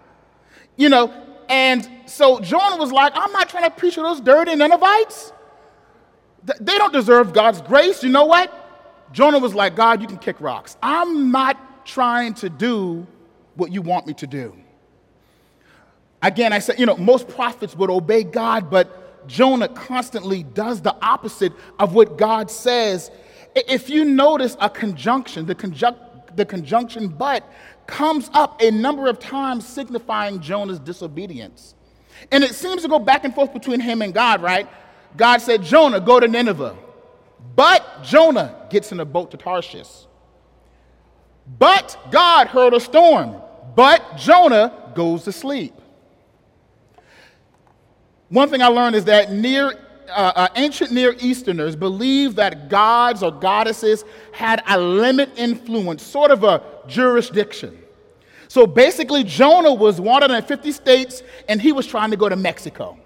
You 0.75 0.90
know, 0.90 1.13
and 1.48 1.88
so 2.08 2.40
Jonah 2.40 2.78
was 2.78 2.92
like, 2.92 3.13
I'm 3.16 3.32
not 3.32 3.48
trying 3.48 3.66
to 3.66 3.70
preach 3.70 3.94
to 3.94 4.02
those 4.02 4.20
dirty 4.20 4.56
Ninevites. 4.56 5.32
They 6.60 6.78
don't 6.80 6.92
deserve 6.92 7.32
God's 7.32 7.62
grace. 7.62 8.04
You 8.04 8.10
know 8.10 8.25
what? 8.25 8.52
Jonah 9.13 9.38
was 9.38 9.54
like, 9.54 9.75
God, 9.75 10.02
you 10.02 10.08
can 10.08 10.18
kick 10.18 10.42
rocks. 10.42 10.75
I'm 10.82 11.32
not 11.32 11.86
trying 11.86 12.34
to 12.36 12.50
do 12.50 13.06
what 13.56 13.72
you 13.72 13.84
want 13.84 14.08
me 14.08 14.16
to 14.16 14.25
do. 14.25 14.56
Again, 16.24 16.54
I 16.54 16.60
said, 16.60 16.80
you 16.80 16.88
know, 16.88 16.98
most 16.98 17.28
prophets 17.28 17.75
would 17.75 17.92
obey 17.92 18.24
God, 18.24 18.72
but 18.72 19.28
Jonah 19.28 19.68
constantly 19.68 20.42
does 20.42 20.82
the 20.82 20.96
opposite 21.06 21.54
of 21.78 21.94
what 21.94 22.18
God 22.18 22.50
says. 22.50 23.12
If 23.56 23.90
you 23.90 24.06
notice 24.06 24.58
a 24.60 24.70
conjunction, 24.70 25.46
the, 25.46 25.56
conjunct, 25.56 26.36
the 26.36 26.46
conjunction 26.46 27.08
but 27.08 27.50
comes 27.88 28.30
up 28.34 28.62
a 28.62 28.72
number 28.72 29.08
of 29.08 29.20
times 29.20 29.68
signifying 29.68 30.40
Jonah's 30.40 30.80
disobedience. 30.80 31.76
And 32.32 32.44
it 32.44 32.56
seems 32.56 32.82
to 32.84 32.88
go 32.88 33.00
back 33.00 33.26
and 33.26 33.34
forth 33.34 33.54
between 33.54 33.80
him 33.80 34.02
and 34.02 34.14
God, 34.14 34.42
right? 34.42 34.68
God 35.18 35.40
said, 35.42 35.64
Jonah, 35.64 36.00
go 36.00 36.20
to 36.20 36.28
Nineveh. 36.28 36.76
But 37.56 38.04
Jonah 38.04 38.66
gets 38.70 38.92
in 38.92 39.00
a 39.00 39.06
boat 39.06 39.32
to 39.32 39.38
Tarshish. 39.38 40.08
But 41.60 41.98
God 42.12 42.48
heard 42.48 42.74
a 42.74 42.80
storm. 42.80 43.42
But 43.76 44.18
Jonah 44.18 44.92
goes 44.96 45.24
to 45.26 45.32
sleep. 45.32 45.74
One 48.30 48.50
thing 48.50 48.62
I 48.62 48.68
learned 48.68 48.96
is 48.96 49.06
that 49.06 49.32
near, 49.32 49.83
uh, 50.10 50.34
uh, 50.36 50.48
ancient 50.56 50.92
Near 50.92 51.16
Easterners 51.20 51.76
believed 51.76 52.36
that 52.38 52.70
gods 52.70 53.24
or 53.24 53.32
goddesses 53.32 54.06
had 54.32 54.64
a 54.68 54.80
limit 54.80 55.30
influence, 55.38 56.04
sort 56.04 56.32
of 56.32 56.44
a 56.44 56.64
jurisdiction. 56.88 57.80
So 58.48 58.68
basically, 58.68 59.24
Jonah 59.24 59.74
was 59.74 60.00
wanted 60.00 60.32
in 60.32 60.44
50 60.44 60.72
states 60.72 61.24
and 61.50 61.62
he 61.62 61.72
was 61.72 61.88
trying 61.88 62.12
to 62.12 62.18
go 62.18 62.30
to 62.30 62.36
Mexico. 62.36 62.98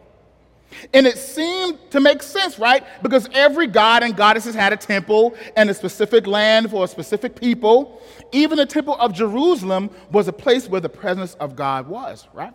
And 0.94 1.08
it 1.08 1.18
seemed 1.18 1.80
to 1.92 2.00
make 2.00 2.22
sense, 2.22 2.60
right? 2.60 2.84
Because 3.02 3.30
every 3.34 3.68
god 3.68 4.04
and 4.04 4.16
goddesses 4.16 4.54
had 4.54 4.74
a 4.74 4.78
temple 4.78 5.36
and 5.56 5.70
a 5.70 5.74
specific 5.74 6.28
land 6.28 6.70
for 6.70 6.84
a 6.84 6.88
specific 6.88 7.40
people. 7.40 8.02
Even 8.32 8.58
the 8.58 8.66
temple 8.66 8.96
of 8.96 9.14
Jerusalem 9.14 9.90
was 10.12 10.28
a 10.28 10.34
place 10.34 10.68
where 10.68 10.82
the 10.82 10.90
presence 10.90 11.36
of 11.36 11.56
God 11.56 11.88
was, 11.88 12.28
right? 12.34 12.54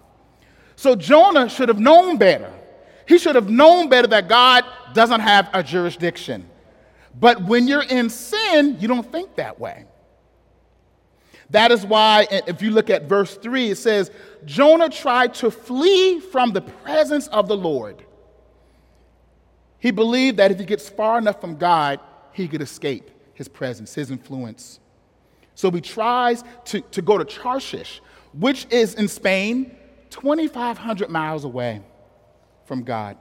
So 0.77 0.95
Jonah 0.95 1.49
should 1.49 1.69
have 1.69 1.81
known 1.81 2.19
better. 2.19 2.53
He 3.07 3.19
should 3.19 3.35
have 3.35 3.49
known 3.49 3.89
better 3.89 4.09
that 4.09 4.29
God 4.29 4.65
doesn't 4.95 5.21
have 5.21 5.51
a 5.53 5.63
jurisdiction. 5.63 6.49
But 7.19 7.43
when 7.45 7.69
you're 7.69 7.83
in 7.83 8.11
sin, 8.11 8.77
you 8.81 8.89
don't 8.89 9.11
think 9.11 9.37
that 9.37 9.59
way. 9.59 9.85
That 11.51 11.71
is 11.71 11.85
why, 11.85 12.27
if 12.31 12.63
you 12.63 12.71
look 12.71 12.89
at 12.89 13.05
verse 13.05 13.37
3, 13.37 13.71
it 13.71 13.77
says, 13.77 14.11
Jonah 14.47 14.89
tried 14.89 15.35
to 15.35 15.51
flee 15.51 16.19
from 16.19 16.53
the 16.53 16.63
presence 16.63 17.29
of 17.29 17.47
the 17.47 17.57
Lord. 17.57 18.03
He 19.79 19.91
believed 19.91 20.39
that 20.39 20.51
if 20.51 20.59
he 20.59 20.65
gets 20.65 20.89
far 20.89 21.19
enough 21.19 21.41
from 21.41 21.57
God, 21.57 22.01
he 22.33 22.49
could 22.49 22.63
escape 22.63 23.11
his 23.35 23.49
presence, 23.49 23.95
his 23.95 24.11
influence. 24.11 24.81
So 25.55 25.71
he 25.71 25.83
tries 25.83 26.43
to, 26.67 26.81
to 26.81 27.03
go 27.03 27.19
to 27.19 27.25
Tarshish, 27.25 28.01
which 28.33 28.67
is 28.71 28.95
in 28.95 29.07
Spain, 29.09 29.77
2,500 30.09 31.11
miles 31.11 31.45
away 31.45 31.83
from 32.73 32.85
God. 32.85 33.19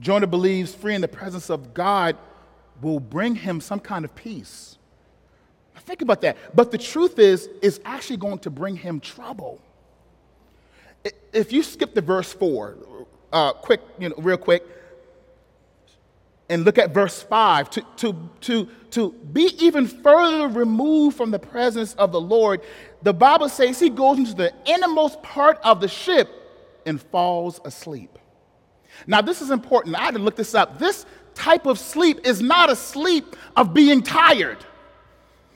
Jonah 0.00 0.26
believes 0.26 0.74
freeing 0.74 1.02
the 1.02 1.06
presence 1.06 1.50
of 1.50 1.74
God 1.74 2.16
will 2.80 2.98
bring 2.98 3.34
him 3.34 3.60
some 3.60 3.78
kind 3.78 4.06
of 4.06 4.14
peace. 4.14 4.78
Think 5.80 6.00
about 6.00 6.22
that. 6.22 6.38
But 6.56 6.70
the 6.70 6.78
truth 6.78 7.18
is, 7.18 7.46
it's 7.60 7.78
actually 7.84 8.16
going 8.16 8.38
to 8.38 8.48
bring 8.48 8.74
him 8.74 8.98
trouble. 9.00 9.60
If 11.30 11.52
you 11.52 11.62
skip 11.62 11.92
the 11.92 12.00
verse 12.00 12.32
four, 12.32 12.78
uh, 13.34 13.52
quick, 13.52 13.82
you 13.98 14.08
know, 14.08 14.14
real 14.16 14.38
quick, 14.38 14.64
and 16.48 16.64
look 16.64 16.78
at 16.78 16.94
verse 16.94 17.22
five, 17.22 17.68
to, 17.70 17.84
to, 17.96 18.30
to, 18.42 18.68
to 18.90 19.12
be 19.32 19.52
even 19.58 19.86
further 19.86 20.48
removed 20.48 21.16
from 21.16 21.30
the 21.30 21.38
presence 21.38 21.94
of 21.94 22.12
the 22.12 22.20
Lord, 22.20 22.60
the 23.02 23.12
Bible 23.12 23.48
says 23.48 23.80
he 23.80 23.90
goes 23.90 24.18
into 24.18 24.34
the 24.34 24.52
innermost 24.64 25.22
part 25.22 25.58
of 25.64 25.80
the 25.80 25.88
ship 25.88 26.28
and 26.86 27.00
falls 27.00 27.60
asleep. 27.64 28.18
Now, 29.06 29.20
this 29.20 29.42
is 29.42 29.50
important. 29.50 29.96
I 29.96 30.04
had 30.04 30.14
to 30.14 30.20
look 30.20 30.36
this 30.36 30.54
up. 30.54 30.78
This 30.78 31.04
type 31.34 31.66
of 31.66 31.78
sleep 31.78 32.20
is 32.24 32.40
not 32.40 32.70
a 32.70 32.76
sleep 32.76 33.36
of 33.56 33.74
being 33.74 34.02
tired. 34.02 34.58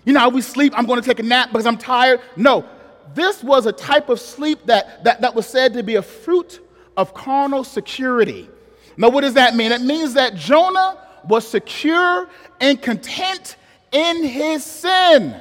You 0.04 0.12
know 0.12 0.20
how 0.20 0.28
we 0.28 0.42
sleep, 0.42 0.72
I'm 0.76 0.86
going 0.86 1.00
to 1.00 1.06
take 1.06 1.20
a 1.20 1.22
nap 1.22 1.50
because 1.50 1.66
I'm 1.66 1.78
tired? 1.78 2.20
No, 2.36 2.68
this 3.14 3.42
was 3.42 3.66
a 3.66 3.72
type 3.72 4.08
of 4.08 4.20
sleep 4.20 4.66
that, 4.66 5.04
that, 5.04 5.20
that 5.20 5.34
was 5.34 5.46
said 5.46 5.72
to 5.74 5.82
be 5.82 5.94
a 5.94 6.02
fruit 6.02 6.60
of 6.96 7.14
carnal 7.14 7.64
security. 7.64 8.48
Now, 9.00 9.08
what 9.08 9.22
does 9.22 9.32
that 9.32 9.56
mean? 9.56 9.72
It 9.72 9.80
means 9.80 10.12
that 10.12 10.34
Jonah 10.34 10.98
was 11.26 11.48
secure 11.48 12.28
and 12.60 12.80
content 12.82 13.56
in 13.92 14.22
his 14.22 14.62
sin. 14.62 15.34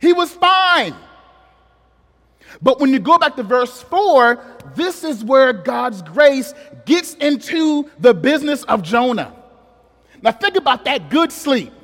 He 0.00 0.14
was 0.14 0.32
fine. 0.32 0.94
But 2.62 2.80
when 2.80 2.94
you 2.94 2.98
go 2.98 3.18
back 3.18 3.36
to 3.36 3.42
verse 3.42 3.82
4, 3.82 4.42
this 4.74 5.04
is 5.04 5.22
where 5.22 5.52
God's 5.52 6.00
grace 6.00 6.54
gets 6.86 7.12
into 7.16 7.90
the 7.98 8.14
business 8.14 8.62
of 8.64 8.82
Jonah. 8.82 9.34
Now, 10.22 10.32
think 10.32 10.56
about 10.56 10.86
that 10.86 11.10
good 11.10 11.30
sleep. 11.30 11.74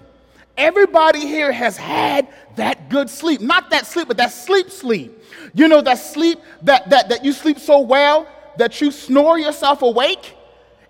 Everybody 0.56 1.20
here 1.20 1.52
has 1.52 1.76
had 1.76 2.28
that 2.56 2.88
good 2.88 3.10
sleep. 3.10 3.42
Not 3.42 3.68
that 3.68 3.86
sleep, 3.86 4.08
but 4.08 4.16
that 4.16 4.32
sleep 4.32 4.70
sleep. 4.70 5.22
You 5.52 5.68
know, 5.68 5.82
that 5.82 5.98
sleep 5.98 6.40
that, 6.62 6.88
that, 6.88 7.10
that 7.10 7.26
you 7.26 7.34
sleep 7.34 7.58
so 7.58 7.80
well 7.80 8.26
that 8.58 8.80
you 8.80 8.90
snore 8.90 9.38
yourself 9.38 9.82
awake. 9.82 10.36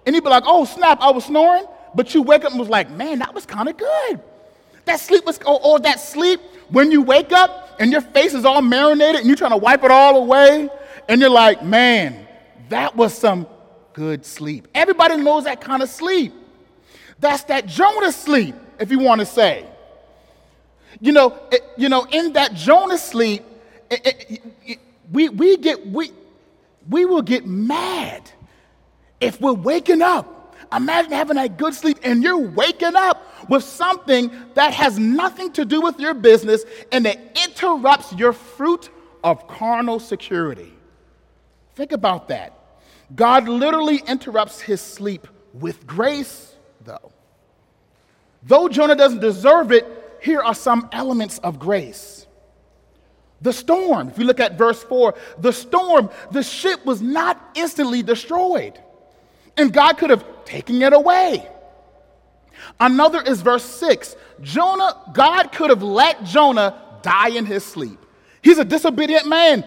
And 0.04 0.14
you'd 0.14 0.24
be 0.24 0.30
like, 0.30 0.44
oh, 0.46 0.64
snap, 0.64 1.00
I 1.00 1.10
was 1.10 1.26
snoring. 1.26 1.64
But 1.94 2.14
you 2.14 2.22
wake 2.22 2.44
up 2.44 2.50
and 2.50 2.60
was 2.60 2.68
like, 2.68 2.90
man, 2.90 3.18
that 3.20 3.34
was 3.34 3.46
kind 3.46 3.68
of 3.68 3.76
good. 3.76 4.20
That 4.84 4.98
sleep 4.98 5.24
was, 5.24 5.38
or, 5.46 5.60
or 5.64 5.78
that 5.80 6.00
sleep 6.00 6.40
when 6.70 6.90
you 6.90 7.02
wake 7.02 7.32
up 7.32 7.76
and 7.78 7.92
your 7.92 8.00
face 8.00 8.34
is 8.34 8.44
all 8.44 8.62
marinated 8.62 9.16
and 9.16 9.26
you're 9.26 9.36
trying 9.36 9.52
to 9.52 9.56
wipe 9.56 9.84
it 9.84 9.90
all 9.90 10.16
away. 10.16 10.68
And 11.08 11.20
you're 11.20 11.30
like, 11.30 11.62
man, 11.64 12.26
that 12.68 12.96
was 12.96 13.16
some 13.16 13.46
good 13.92 14.24
sleep. 14.24 14.68
Everybody 14.74 15.16
knows 15.16 15.44
that 15.44 15.60
kind 15.60 15.82
of 15.82 15.88
sleep. 15.88 16.32
That's 17.20 17.44
that 17.44 17.66
Jonah 17.66 18.10
sleep, 18.10 18.54
if 18.80 18.90
you 18.90 18.98
want 18.98 19.20
to 19.20 19.26
say. 19.26 19.66
You 21.00 21.12
know, 21.12 21.38
it, 21.50 21.62
you 21.76 21.88
know, 21.88 22.04
in 22.10 22.32
that 22.32 22.54
Jonah 22.54 22.98
sleep, 22.98 23.44
it, 23.90 24.42
it, 24.64 24.78
we, 25.12 25.28
we 25.28 25.56
get 25.56 25.86
we 25.86 26.10
we 26.88 27.04
will 27.04 27.22
get 27.22 27.46
mad 27.46 28.30
if 29.20 29.40
we're 29.40 29.52
waking 29.52 30.02
up 30.02 30.42
Imagine 30.72 31.12
having 31.12 31.36
a 31.36 31.48
good 31.48 31.74
sleep 31.74 31.98
and 32.02 32.22
you're 32.22 32.38
waking 32.38 32.96
up 32.96 33.48
with 33.48 33.62
something 33.62 34.30
that 34.54 34.72
has 34.72 34.98
nothing 34.98 35.52
to 35.52 35.64
do 35.64 35.80
with 35.82 36.00
your 36.00 36.14
business 36.14 36.64
and 36.90 37.06
it 37.06 37.18
interrupts 37.44 38.12
your 38.14 38.32
fruit 38.32 38.88
of 39.22 39.46
carnal 39.48 40.00
security. 40.00 40.72
Think 41.74 41.92
about 41.92 42.28
that. 42.28 42.58
God 43.14 43.48
literally 43.48 44.02
interrupts 44.06 44.60
his 44.60 44.80
sleep 44.80 45.28
with 45.52 45.86
grace, 45.86 46.54
though. 46.84 47.12
Though 48.42 48.68
Jonah 48.68 48.96
doesn't 48.96 49.20
deserve 49.20 49.72
it, 49.72 49.86
here 50.22 50.40
are 50.40 50.54
some 50.54 50.88
elements 50.92 51.38
of 51.38 51.58
grace. 51.58 52.21
The 53.42 53.52
storm, 53.52 54.08
if 54.08 54.18
you 54.18 54.24
look 54.24 54.40
at 54.40 54.56
verse 54.56 54.82
4, 54.84 55.14
the 55.38 55.52
storm, 55.52 56.10
the 56.30 56.42
ship 56.42 56.84
was 56.86 57.02
not 57.02 57.50
instantly 57.54 58.02
destroyed. 58.02 58.80
And 59.56 59.72
God 59.72 59.98
could 59.98 60.10
have 60.10 60.24
taken 60.44 60.80
it 60.80 60.92
away. 60.92 61.48
Another 62.78 63.20
is 63.20 63.42
verse 63.42 63.64
6. 63.64 64.16
Jonah, 64.40 64.96
God 65.12 65.52
could 65.52 65.70
have 65.70 65.82
let 65.82 66.24
Jonah 66.24 66.80
die 67.02 67.30
in 67.30 67.44
his 67.44 67.64
sleep. 67.64 67.98
He's 68.42 68.58
a 68.58 68.64
disobedient 68.64 69.26
man. 69.26 69.64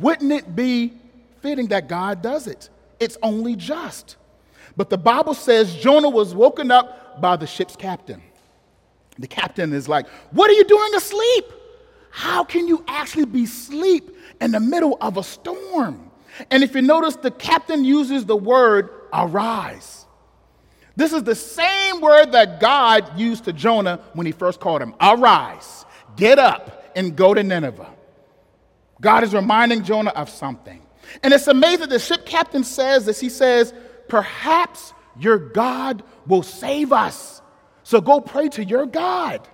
Wouldn't 0.00 0.32
it 0.32 0.56
be 0.56 0.94
fitting 1.42 1.68
that 1.68 1.88
God 1.88 2.22
does 2.22 2.46
it? 2.46 2.70
It's 2.98 3.18
only 3.22 3.56
just. 3.56 4.16
But 4.76 4.90
the 4.90 4.98
Bible 4.98 5.34
says 5.34 5.74
Jonah 5.76 6.08
was 6.08 6.34
woken 6.34 6.70
up 6.70 7.20
by 7.20 7.36
the 7.36 7.46
ship's 7.46 7.76
captain. 7.76 8.22
The 9.18 9.26
captain 9.26 9.72
is 9.72 9.88
like, 9.88 10.08
What 10.30 10.50
are 10.50 10.54
you 10.54 10.64
doing 10.64 10.94
asleep? 10.94 11.44
How 12.10 12.44
can 12.44 12.66
you 12.66 12.84
actually 12.88 13.26
be 13.26 13.44
asleep 13.44 14.16
in 14.40 14.50
the 14.50 14.60
middle 14.60 14.98
of 15.00 15.16
a 15.16 15.22
storm? 15.22 16.10
And 16.50 16.62
if 16.62 16.74
you 16.74 16.82
notice, 16.82 17.16
the 17.16 17.30
captain 17.30 17.84
uses 17.84 18.24
the 18.24 18.36
word 18.36 18.90
arise. 19.12 20.06
This 20.96 21.12
is 21.12 21.22
the 21.22 21.34
same 21.34 22.00
word 22.00 22.32
that 22.32 22.60
God 22.60 23.18
used 23.18 23.44
to 23.44 23.52
Jonah 23.52 24.00
when 24.14 24.26
he 24.26 24.32
first 24.32 24.60
called 24.60 24.82
him 24.82 24.94
arise, 25.00 25.84
get 26.16 26.38
up, 26.38 26.90
and 26.96 27.16
go 27.16 27.32
to 27.32 27.42
Nineveh. 27.42 27.88
God 29.00 29.24
is 29.24 29.32
reminding 29.32 29.84
Jonah 29.84 30.10
of 30.10 30.28
something. 30.28 30.82
And 31.22 31.32
it's 31.32 31.46
amazing 31.46 31.88
the 31.88 31.98
ship 31.98 32.26
captain 32.26 32.64
says 32.64 33.06
this. 33.06 33.20
He 33.20 33.28
says, 33.28 33.72
Perhaps 34.08 34.92
your 35.18 35.38
God 35.38 36.02
will 36.26 36.42
save 36.42 36.92
us. 36.92 37.40
So 37.82 38.00
go 38.00 38.20
pray 38.20 38.48
to 38.50 38.64
your 38.64 38.86
God. 38.86 39.46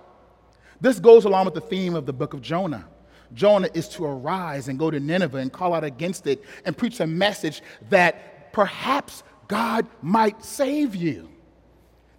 This 0.79 0.99
goes 0.99 1.25
along 1.25 1.45
with 1.45 1.53
the 1.53 1.61
theme 1.61 1.95
of 1.95 2.05
the 2.05 2.13
book 2.13 2.33
of 2.33 2.41
Jonah. 2.41 2.87
Jonah 3.33 3.69
is 3.73 3.89
to 3.89 4.05
arise 4.05 4.67
and 4.67 4.79
go 4.79 4.89
to 4.89 4.99
Nineveh 4.99 5.37
and 5.37 5.51
call 5.51 5.73
out 5.73 5.83
against 5.83 6.27
it 6.27 6.43
and 6.65 6.77
preach 6.77 6.99
a 6.99 7.07
message 7.07 7.61
that 7.89 8.53
perhaps 8.53 9.23
God 9.47 9.87
might 10.01 10.43
save 10.43 10.95
you. 10.95 11.29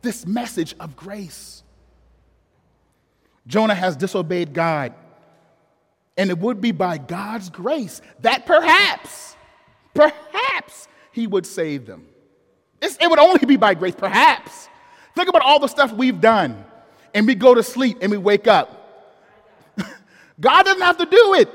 This 0.03 0.27
message 0.27 0.75
of 0.79 0.97
grace. 0.97 1.63
Jonah 3.47 3.75
has 3.75 3.97
disobeyed 3.97 4.53
God, 4.53 4.93
and 6.17 6.29
it 6.31 6.39
would 6.39 6.61
be 6.61 6.71
by 6.71 6.99
God's 6.99 7.49
grace 7.49 8.03
that 8.21 8.45
perhaps, 8.45 9.35
perhaps 9.95 10.87
he 11.13 11.27
would 11.27 11.47
save 11.47 11.87
them. 11.87 12.07
It's, 12.81 12.97
it 13.01 13.09
would 13.09 13.19
only 13.19 13.45
be 13.47 13.57
by 13.57 13.75
grace, 13.75 13.95
perhaps. 13.95 14.69
Think 15.17 15.29
about 15.29 15.43
all 15.43 15.59
the 15.59 15.67
stuff 15.67 15.93
we've 15.93 16.21
done, 16.21 16.65
and 17.15 17.27
we 17.27 17.35
go 17.35 17.55
to 17.55 17.63
sleep 17.63 17.99
and 18.01 18.11
we 18.11 18.19
wake 18.19 18.47
up. 18.47 18.75
God 20.41 20.63
doesn't 20.65 20.83
have 20.83 20.99
to 20.99 21.07
do 21.07 21.35
it. 21.35 21.49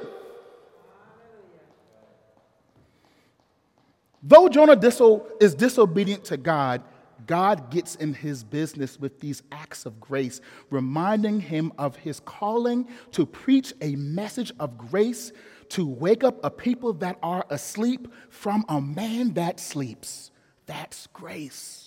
Though 4.22 4.48
Jonah 4.48 4.77
diso- 4.77 5.25
is 5.41 5.53
disobedient 5.53 6.24
to 6.25 6.38
God, 6.38 6.81
God 7.27 7.69
gets 7.69 7.95
in 7.95 8.13
his 8.13 8.43
business 8.43 9.00
with 9.00 9.19
these 9.19 9.43
acts 9.51 9.86
of 9.86 10.00
grace, 10.00 10.41
reminding 10.69 11.41
him 11.41 11.74
of 11.77 11.95
his 11.98 12.19
calling 12.22 12.88
to 13.12 13.25
preach 13.25 13.74
a 13.81 13.95
message 13.95 14.51
of 14.60 14.77
grace 14.77 15.31
to 15.69 15.86
wake 15.86 16.24
up 16.24 16.43
a 16.43 16.50
people 16.50 16.93
that 16.93 17.17
are 17.24 17.45
asleep 17.50 18.07
from 18.29 18.65
a 18.69 18.79
man 18.81 19.33
that 19.33 19.60
sleeps. 19.60 20.31
That's 20.65 21.07
grace. 21.07 21.82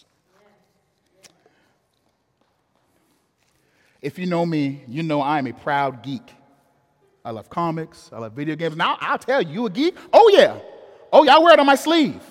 If 4.06 4.20
you 4.20 4.26
know 4.26 4.46
me, 4.46 4.84
you 4.86 5.02
know 5.02 5.20
I'm 5.20 5.48
a 5.48 5.52
proud 5.52 6.04
geek. 6.04 6.32
I 7.24 7.32
love 7.32 7.50
comics. 7.50 8.08
I 8.12 8.20
love 8.20 8.34
video 8.34 8.54
games. 8.54 8.76
Now, 8.76 8.96
I'll 9.00 9.18
tell 9.18 9.42
you, 9.42 9.66
a 9.66 9.70
geek? 9.70 9.96
Oh, 10.12 10.30
yeah. 10.32 10.60
Oh, 11.12 11.24
yeah, 11.24 11.34
I 11.34 11.38
wear 11.40 11.54
it 11.54 11.58
on 11.58 11.66
my 11.66 11.74
sleeve. 11.74 12.22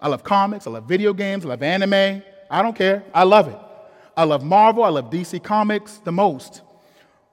I 0.00 0.08
love 0.08 0.24
comics. 0.24 0.66
I 0.66 0.70
love 0.70 0.84
video 0.84 1.12
games. 1.12 1.44
I 1.44 1.48
love 1.48 1.62
anime. 1.62 2.22
I 2.50 2.62
don't 2.62 2.74
care. 2.74 3.04
I 3.12 3.24
love 3.24 3.48
it. 3.48 3.58
I 4.16 4.24
love 4.24 4.42
Marvel. 4.42 4.84
I 4.84 4.88
love 4.88 5.10
DC 5.10 5.44
Comics 5.44 5.98
the 5.98 6.12
most. 6.12 6.62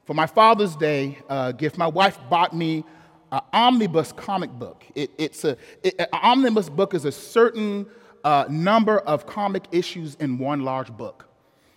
For 0.04 0.14
my 0.14 0.28
Father's 0.28 0.76
Day 0.76 1.18
uh, 1.30 1.54
gift, 1.54 1.78
my 1.78 1.88
wife 1.88 2.20
bought 2.30 2.54
me 2.54 2.84
an 3.32 3.40
omnibus 3.54 4.12
comic 4.12 4.52
book. 4.52 4.84
It, 4.94 5.12
it's 5.18 5.46
a, 5.46 5.56
it, 5.84 5.96
an 6.00 6.08
omnibus 6.12 6.68
book 6.68 6.94
is 6.94 7.06
a 7.06 7.14
certain 7.14 7.86
uh, 8.26 8.44
number 8.50 9.00
of 9.00 9.26
comic 9.26 9.64
issues 9.72 10.16
in 10.16 10.38
one 10.38 10.66
large 10.66 10.92
book. 10.92 11.25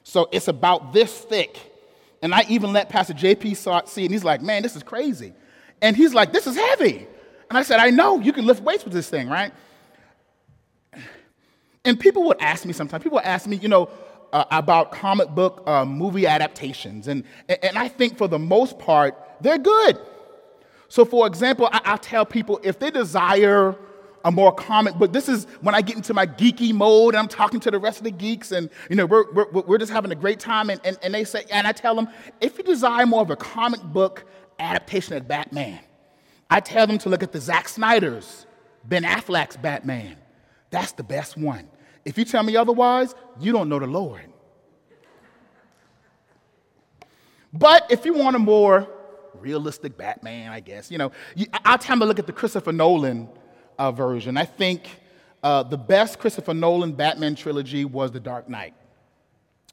So 0.09 0.27
it's 0.33 0.49
about 0.49 0.95
this 0.95 1.12
thick. 1.12 1.59
And 2.23 2.35
I 2.35 2.47
even 2.49 2.73
let 2.73 2.88
Pastor 2.88 3.12
JP 3.12 3.55
saw 3.59 3.81
it, 3.81 3.91
see 3.91 4.05
and 4.05 4.11
he's 4.11 4.25
like, 4.25 4.41
man, 4.41 4.62
this 4.62 4.75
is 4.75 4.83
crazy. 4.83 5.35
And 5.83 5.95
he's 5.95 6.15
like, 6.15 6.33
this 6.33 6.47
is 6.47 6.57
heavy. 6.57 7.07
And 7.50 7.59
I 7.59 7.62
said, 7.62 7.79
I 7.79 7.91
know, 7.91 8.19
you 8.19 8.33
can 8.33 8.47
lift 8.47 8.62
weights 8.62 8.85
with 8.85 8.95
this 8.95 9.11
thing, 9.11 9.29
right? 9.29 9.53
And 11.85 12.00
people 12.00 12.25
would 12.25 12.41
ask 12.41 12.65
me 12.65 12.73
sometimes, 12.73 13.03
people 13.03 13.17
would 13.17 13.27
ask 13.27 13.47
me, 13.47 13.57
you 13.57 13.69
know, 13.69 13.91
uh, 14.33 14.47
about 14.50 14.93
comic 14.93 15.29
book 15.29 15.62
uh, 15.67 15.85
movie 15.85 16.27
adaptations. 16.27 17.07
And, 17.07 17.23
and 17.47 17.77
I 17.77 17.88
think 17.88 18.17
for 18.17 18.29
the 18.29 18.38
most 18.38 18.79
part, 18.79 19.15
they're 19.43 19.59
good. 19.59 19.99
So, 20.88 21.05
for 21.05 21.27
example, 21.27 21.69
I, 21.71 21.83
I 21.85 21.97
tell 21.99 22.25
people 22.25 22.61
if 22.62 22.79
they 22.79 22.91
desire 22.91 23.77
a 24.25 24.30
more 24.30 24.52
comic 24.52 24.94
book, 24.94 25.12
this 25.12 25.28
is 25.28 25.46
when 25.60 25.75
I 25.75 25.82
get 25.82 25.96
into 25.96 26.12
my 26.12 26.26
geeky 26.26 26.72
mode 26.72 27.14
and 27.14 27.20
I'm 27.20 27.28
talking 27.28 27.60
to 27.60 27.70
the 27.70 27.78
rest 27.78 27.98
of 27.98 28.04
the 28.04 28.10
geeks 28.10 28.52
and, 28.52 28.68
you 28.90 28.96
know, 28.96 29.06
we're, 29.06 29.30
we're, 29.32 29.62
we're 29.62 29.78
just 29.78 29.92
having 29.92 30.10
a 30.10 30.16
great 30.16 30.40
time. 30.40 30.70
And, 30.70 30.80
and, 30.84 30.98
and 31.02 31.14
they 31.14 31.25
say, 31.25 31.44
and 31.50 31.66
I 31.66 31.72
tell 31.72 31.94
them, 31.94 32.08
if 32.40 32.58
you 32.58 32.64
desire 32.64 33.06
more 33.06 33.22
of 33.22 33.30
a 33.30 33.37
comic 33.37 33.82
book 33.82 34.25
adaptation 34.58 35.16
of 35.16 35.28
Batman, 35.28 35.80
I 36.50 36.60
tell 36.60 36.87
them 36.87 36.98
to 36.98 37.08
look 37.08 37.22
at 37.22 37.32
the 37.32 37.40
Zack 37.40 37.68
Snyder's, 37.68 38.46
Ben 38.84 39.04
Affleck's 39.04 39.56
Batman. 39.56 40.16
That's 40.70 40.92
the 40.92 41.04
best 41.04 41.37
one. 41.37 41.68
If 42.04 42.18
you 42.18 42.25
tell 42.25 42.42
me 42.42 42.56
otherwise, 42.56 43.14
you 43.40 43.52
don't 43.52 43.68
know 43.68 43.78
the 43.78 43.87
Lord. 43.87 44.22
But 47.52 47.87
if 47.90 48.04
you 48.04 48.14
want 48.14 48.37
a 48.37 48.38
more 48.38 48.88
realistic 49.34 49.96
Batman, 49.96 50.52
I 50.52 50.60
guess, 50.60 50.90
you 50.90 50.98
know, 50.98 51.12
I'll 51.64 51.78
tell 51.78 51.94
them 51.94 52.00
to 52.00 52.06
look 52.06 52.18
at 52.18 52.26
the 52.26 52.32
Christopher 52.32 52.72
Nolan 52.72 53.28
uh, 53.78 53.92
version. 53.92 54.37
I 54.37 54.44
think 54.44 54.88
uh, 55.42 55.62
the 55.62 55.78
best 55.78 56.18
Christopher 56.18 56.54
Nolan 56.54 56.92
Batman 56.92 57.35
trilogy 57.35 57.85
was 57.85 58.11
The 58.11 58.20
Dark 58.20 58.49
Knight. 58.49 58.75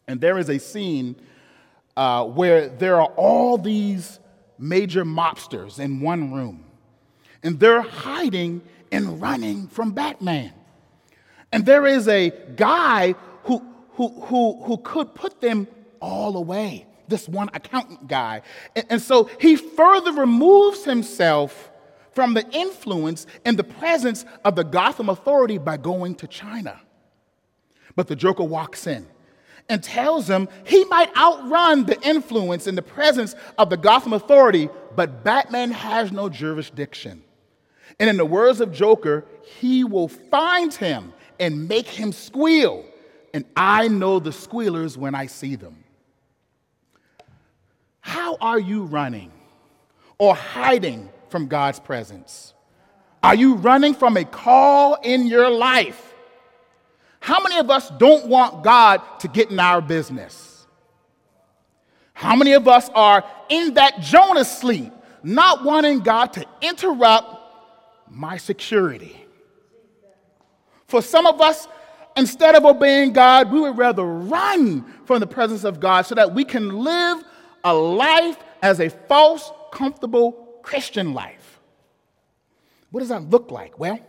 And 0.08 0.22
there 0.22 0.38
is 0.38 0.50
a 0.50 0.60
scene 0.60 1.16
uh, 1.98 2.26
where 2.26 2.70
there 2.70 3.02
are 3.02 3.12
all 3.16 3.58
these 3.58 4.20
major 4.60 5.04
mobsters 5.04 5.80
in 5.80 6.00
one 6.00 6.34
room, 6.34 6.64
and 7.44 7.60
they're 7.60 7.82
hiding 7.82 8.62
and 8.92 9.22
running 9.22 9.68
from 9.68 9.92
Batman. 9.92 10.54
And 11.52 11.66
there 11.66 11.86
is 11.86 12.08
a 12.08 12.32
guy 12.56 13.16
who, 13.44 13.64
who, 13.92 14.10
who, 14.22 14.64
who 14.64 14.78
could 14.78 15.16
put 15.16 15.42
them 15.42 15.68
all 16.00 16.38
away, 16.38 16.86
this 17.08 17.28
one 17.28 17.50
accountant 17.54 18.08
guy. 18.08 18.42
And, 18.76 18.86
and 18.90 19.02
so 19.02 19.30
he 19.40 19.56
further 19.56 20.12
removes 20.12 20.84
himself 20.84 21.72
from 22.16 22.34
the 22.34 22.50
influence 22.52 23.28
and 23.44 23.60
the 23.60 23.64
presence 23.64 24.26
of 24.44 24.56
the 24.56 24.64
Gotham 24.64 25.10
authority 25.10 25.58
by 25.58 25.78
going 25.78 26.16
to 26.16 26.28
China. 26.28 26.80
But 27.96 28.08
the 28.08 28.16
Joker 28.16 28.44
walks 28.44 28.88
in 28.88 29.06
and 29.68 29.84
tells 29.84 30.30
him 30.30 30.48
he 30.66 30.86
might 30.86 31.16
outrun 31.18 31.86
the 31.86 32.02
influence 32.02 32.68
and 32.68 32.78
the 32.78 32.82
presence 32.82 33.36
of 33.58 33.70
the 33.70 33.78
Gotham 33.78 34.14
authority, 34.14 34.70
but 34.96 35.24
Batman 35.24 35.72
has 35.72 36.12
no 36.12 36.30
jurisdiction. 36.30 37.22
And 38.00 38.10
in 38.10 38.18
the 38.18 38.26
words 38.26 38.62
of 38.62 38.72
Joker, 38.72 39.26
he 39.60 39.84
will 39.84 40.08
find 40.08 40.74
him 40.74 41.14
and 41.40 41.68
make 41.68 41.88
him 41.88 42.12
squeal. 42.12 42.86
And 43.34 43.46
I 43.56 43.90
know 43.90 44.20
the 44.20 44.32
squealers 44.32 44.98
when 44.98 45.16
I 45.16 45.26
see 45.26 45.56
them. 45.56 45.84
How 48.00 48.38
are 48.40 48.60
you 48.60 48.84
running 48.84 49.32
or 50.18 50.36
hiding 50.36 51.10
from 51.36 51.48
God's 51.48 51.82
presence? 51.82 52.54
Are 53.22 53.36
you 53.36 53.56
running 53.56 53.94
from 53.94 54.16
a 54.16 54.24
call 54.24 54.94
in 55.04 55.28
your 55.28 55.50
life? 55.50 56.14
How 57.20 57.44
many 57.44 57.58
of 57.58 57.70
us 57.70 57.90
don't 57.98 58.28
want 58.28 58.64
God 58.64 59.02
to 59.20 59.28
get 59.28 59.52
in 59.52 59.60
our 59.60 59.82
business? 59.82 60.66
How 62.14 62.38
many 62.38 62.54
of 62.54 62.70
us 62.70 62.88
are 62.96 63.26
in 63.50 63.74
that 63.74 64.00
Jonah 64.00 64.46
sleep, 64.46 64.94
not 65.24 65.66
wanting 65.66 66.00
God 66.00 66.32
to 66.32 66.46
interrupt 66.62 67.38
my 68.10 68.38
security? 68.38 69.22
For 70.88 71.02
some 71.02 71.28
of 71.28 71.42
us, 71.42 71.68
instead 72.16 72.56
of 72.56 72.64
obeying 72.64 73.12
God, 73.12 73.52
we 73.52 73.60
would 73.60 73.78
rather 73.78 74.06
run 74.06 74.86
from 75.04 75.20
the 75.20 75.28
presence 75.28 75.66
of 75.66 75.82
God 75.82 76.04
so 76.04 76.16
that 76.16 76.34
we 76.34 76.46
can 76.46 76.70
live 76.70 77.26
a 77.66 77.74
life 77.74 78.38
as 78.62 78.80
a 78.80 78.88
false, 78.88 79.52
comfortable 79.74 80.45
Christian 80.66 81.14
life. 81.14 81.60
What 82.90 83.02
does 83.02 83.10
that 83.10 83.30
look 83.30 83.52
like? 83.52 83.78
Well, 83.78 84.00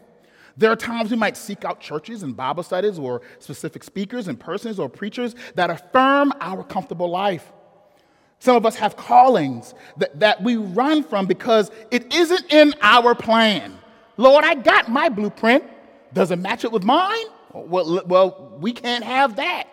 there 0.56 0.72
are 0.72 0.76
times 0.76 1.10
we 1.10 1.16
might 1.18 1.36
seek 1.36 1.66
out 1.66 1.80
churches 1.80 2.22
and 2.22 2.34
Bible 2.34 2.62
studies 2.62 2.98
or 2.98 3.20
specific 3.40 3.84
speakers 3.84 4.26
and 4.26 4.40
persons 4.40 4.78
or 4.78 4.88
preachers 4.88 5.34
that 5.54 5.68
affirm 5.68 6.32
our 6.40 6.64
comfortable 6.64 7.10
life. 7.10 7.52
Some 8.38 8.56
of 8.56 8.64
us 8.64 8.76
have 8.76 8.96
callings 8.96 9.74
that, 9.98 10.18
that 10.20 10.42
we 10.42 10.56
run 10.56 11.02
from 11.02 11.26
because 11.26 11.70
it 11.90 12.14
isn't 12.14 12.50
in 12.50 12.72
our 12.80 13.14
plan. 13.14 13.78
Lord, 14.16 14.42
I 14.42 14.54
got 14.54 14.88
my 14.88 15.10
blueprint. 15.10 15.62
Does 16.14 16.30
it 16.30 16.38
match 16.38 16.64
it 16.64 16.72
with 16.72 16.84
mine? 16.84 17.26
Well, 17.52 18.02
well, 18.06 18.56
we 18.58 18.72
can't 18.72 19.04
have 19.04 19.36
that. 19.36 19.64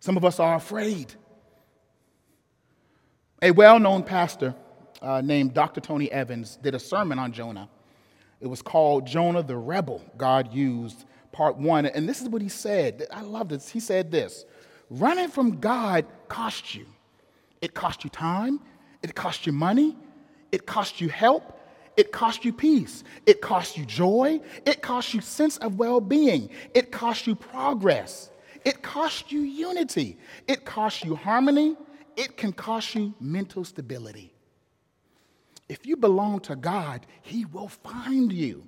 Some 0.00 0.16
of 0.16 0.24
us 0.24 0.40
are 0.40 0.54
afraid. 0.54 1.12
A 3.42 3.50
well 3.50 3.78
known 3.78 4.02
pastor 4.02 4.54
uh, 5.04 5.20
named 5.20 5.54
Dr. 5.54 5.80
Tony 5.80 6.10
Evans 6.10 6.56
did 6.56 6.74
a 6.74 6.78
sermon 6.78 7.18
on 7.18 7.32
Jonah. 7.32 7.68
It 8.40 8.46
was 8.46 8.62
called 8.62 9.06
Jonah 9.06 9.42
the 9.42 9.56
Rebel 9.56 10.02
God 10.16 10.52
Used, 10.52 11.04
Part 11.30 11.56
One. 11.56 11.86
And 11.86 12.08
this 12.08 12.22
is 12.22 12.28
what 12.28 12.42
he 12.42 12.48
said. 12.48 13.06
I 13.12 13.20
love 13.20 13.48
this. 13.48 13.68
He 13.68 13.80
said 13.80 14.10
this 14.10 14.44
Running 14.90 15.28
from 15.28 15.60
God 15.60 16.06
cost 16.28 16.74
you. 16.74 16.86
It 17.60 17.74
cost 17.74 18.04
you 18.04 18.10
time, 18.10 18.60
it 19.02 19.14
cost 19.14 19.46
you 19.46 19.52
money, 19.52 19.96
it 20.52 20.66
cost 20.66 21.00
you 21.00 21.08
help, 21.08 21.60
it 21.96 22.10
costs 22.10 22.44
you 22.44 22.52
peace. 22.52 23.04
It 23.24 23.40
costs 23.40 23.78
you 23.78 23.84
joy. 23.84 24.40
It 24.66 24.82
costs 24.82 25.14
you 25.14 25.20
sense 25.20 25.58
of 25.58 25.78
well-being. 25.78 26.50
It 26.74 26.90
costs 26.90 27.26
you 27.26 27.36
progress. 27.36 28.30
It 28.64 28.82
costs 28.82 29.30
you 29.30 29.40
unity. 29.40 30.18
It 30.48 30.64
costs 30.64 31.04
you 31.04 31.14
harmony. 31.14 31.76
It 32.16 32.36
can 32.36 32.52
cost 32.52 32.94
you 32.94 33.14
mental 33.20 33.64
stability. 33.64 34.33
If 35.68 35.86
you 35.86 35.96
belong 35.96 36.40
to 36.40 36.56
God, 36.56 37.06
He 37.22 37.44
will 37.44 37.68
find 37.68 38.32
you. 38.32 38.66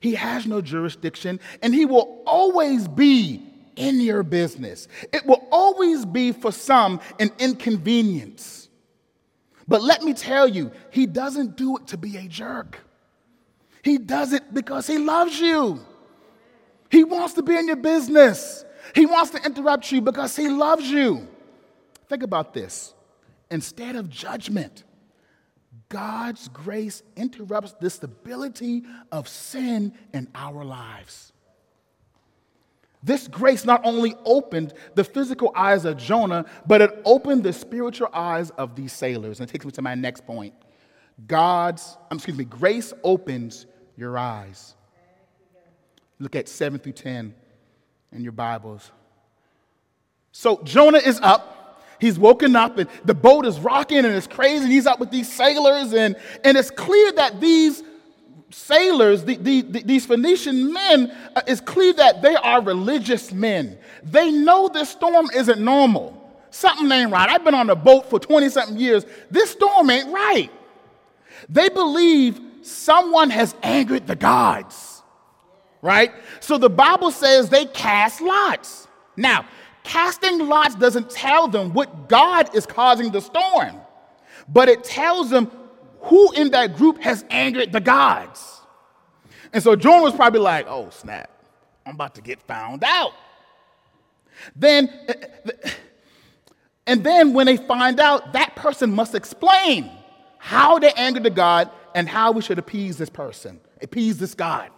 He 0.00 0.14
has 0.14 0.46
no 0.46 0.60
jurisdiction, 0.60 1.40
and 1.62 1.74
He 1.74 1.86
will 1.86 2.22
always 2.26 2.86
be 2.86 3.42
in 3.76 4.00
your 4.00 4.22
business. 4.22 4.88
It 5.12 5.26
will 5.26 5.46
always 5.50 6.04
be 6.04 6.32
for 6.32 6.50
some 6.52 7.00
an 7.18 7.30
inconvenience. 7.38 8.68
But 9.68 9.82
let 9.82 10.02
me 10.02 10.14
tell 10.14 10.48
you, 10.48 10.70
he 10.90 11.06
doesn't 11.06 11.56
do 11.56 11.76
it 11.76 11.88
to 11.88 11.96
be 11.96 12.16
a 12.16 12.22
jerk. 12.22 12.78
He 13.82 13.98
does 13.98 14.32
it 14.32 14.54
because 14.54 14.86
he 14.86 14.98
loves 14.98 15.38
you. 15.38 15.84
He 16.90 17.04
wants 17.04 17.34
to 17.34 17.42
be 17.42 17.56
in 17.56 17.66
your 17.66 17.76
business. 17.76 18.64
He 18.94 19.06
wants 19.06 19.32
to 19.32 19.44
interrupt 19.44 19.90
you 19.90 20.00
because 20.00 20.36
he 20.36 20.48
loves 20.48 20.88
you. 20.88 21.26
Think 22.08 22.22
about 22.22 22.54
this. 22.54 22.94
Instead 23.50 23.96
of 23.96 24.08
judgment, 24.08 24.84
God's 25.88 26.48
grace 26.48 27.02
interrupts 27.16 27.72
the 27.80 27.90
stability 27.90 28.82
of 29.12 29.28
sin 29.28 29.92
in 30.12 30.28
our 30.34 30.64
lives. 30.64 31.32
This 33.02 33.28
grace 33.28 33.64
not 33.64 33.82
only 33.84 34.16
opened 34.24 34.74
the 34.96 35.04
physical 35.04 35.52
eyes 35.54 35.84
of 35.84 35.96
Jonah, 35.96 36.44
but 36.66 36.82
it 36.82 37.02
opened 37.04 37.44
the 37.44 37.52
spiritual 37.52 38.08
eyes 38.12 38.50
of 38.50 38.74
these 38.74 38.92
sailors. 38.92 39.38
And 39.38 39.48
it 39.48 39.52
takes 39.52 39.64
me 39.64 39.70
to 39.72 39.82
my 39.82 39.94
next 39.94 40.26
point. 40.26 40.54
God's, 41.28 41.96
um, 42.10 42.16
excuse 42.16 42.36
me, 42.36 42.44
grace 42.44 42.92
opens 43.04 43.66
your 43.96 44.18
eyes. 44.18 44.74
Look 46.18 46.34
at 46.34 46.48
7 46.48 46.80
through 46.80 46.92
10 46.92 47.34
in 48.12 48.22
your 48.22 48.32
Bibles. 48.32 48.90
So 50.32 50.60
Jonah 50.64 50.98
is 50.98 51.20
up. 51.22 51.55
He's 51.98 52.18
woken 52.18 52.56
up 52.56 52.78
and 52.78 52.88
the 53.04 53.14
boat 53.14 53.46
is 53.46 53.58
rocking 53.58 53.98
and 53.98 54.08
it's 54.08 54.26
crazy. 54.26 54.64
And 54.64 54.72
he's 54.72 54.86
out 54.86 55.00
with 55.00 55.10
these 55.10 55.32
sailors. 55.32 55.92
And, 55.92 56.16
and 56.44 56.56
it's 56.56 56.70
clear 56.70 57.12
that 57.12 57.40
these 57.40 57.82
sailors, 58.50 59.24
the, 59.24 59.36
the, 59.36 59.62
the, 59.62 59.82
these 59.82 60.06
Phoenician 60.06 60.72
men, 60.72 61.10
uh, 61.34 61.42
it's 61.46 61.60
clear 61.60 61.92
that 61.94 62.22
they 62.22 62.34
are 62.36 62.62
religious 62.62 63.32
men. 63.32 63.78
They 64.02 64.30
know 64.30 64.68
this 64.68 64.90
storm 64.90 65.28
isn't 65.34 65.60
normal. 65.60 66.14
something 66.50 66.90
ain't 66.90 67.10
right. 67.10 67.28
I've 67.28 67.44
been 67.44 67.54
on 67.54 67.70
a 67.70 67.76
boat 67.76 68.08
for 68.08 68.18
20 68.18 68.48
something 68.50 68.78
years. 68.78 69.04
This 69.30 69.50
storm 69.50 69.90
ain't 69.90 70.12
right. 70.12 70.50
They 71.48 71.68
believe 71.68 72.40
someone 72.62 73.30
has 73.30 73.54
angered 73.62 74.06
the 74.06 74.16
gods, 74.16 75.02
right? 75.82 76.12
So 76.40 76.58
the 76.58 76.70
Bible 76.70 77.10
says 77.10 77.48
they 77.48 77.66
cast 77.66 78.20
lots. 78.20 78.88
Now, 79.16 79.46
casting 79.86 80.48
lots 80.48 80.74
doesn't 80.74 81.08
tell 81.08 81.46
them 81.46 81.72
what 81.72 82.08
God 82.08 82.54
is 82.54 82.66
causing 82.66 83.10
the 83.12 83.20
storm, 83.20 83.76
but 84.48 84.68
it 84.68 84.82
tells 84.84 85.30
them 85.30 85.50
who 86.00 86.32
in 86.32 86.50
that 86.50 86.76
group 86.76 87.00
has 87.00 87.24
angered 87.30 87.72
the 87.72 87.80
gods. 87.80 88.60
And 89.52 89.62
so 89.62 89.76
Jonah 89.76 90.02
was 90.02 90.12
probably 90.12 90.40
like, 90.40 90.66
oh, 90.68 90.90
snap, 90.90 91.30
I'm 91.86 91.94
about 91.94 92.16
to 92.16 92.20
get 92.20 92.42
found 92.42 92.82
out. 92.84 93.12
Then, 94.54 94.92
and 96.86 97.02
then 97.02 97.32
when 97.32 97.46
they 97.46 97.56
find 97.56 98.00
out, 98.00 98.32
that 98.32 98.56
person 98.56 98.90
must 98.90 99.14
explain 99.14 99.90
how 100.38 100.78
they 100.78 100.92
angered 100.92 101.22
the 101.22 101.30
God 101.30 101.70
and 101.94 102.08
how 102.08 102.32
we 102.32 102.42
should 102.42 102.58
appease 102.58 102.98
this 102.98 103.08
person, 103.08 103.60
appease 103.80 104.18
this 104.18 104.34
God. 104.34 104.70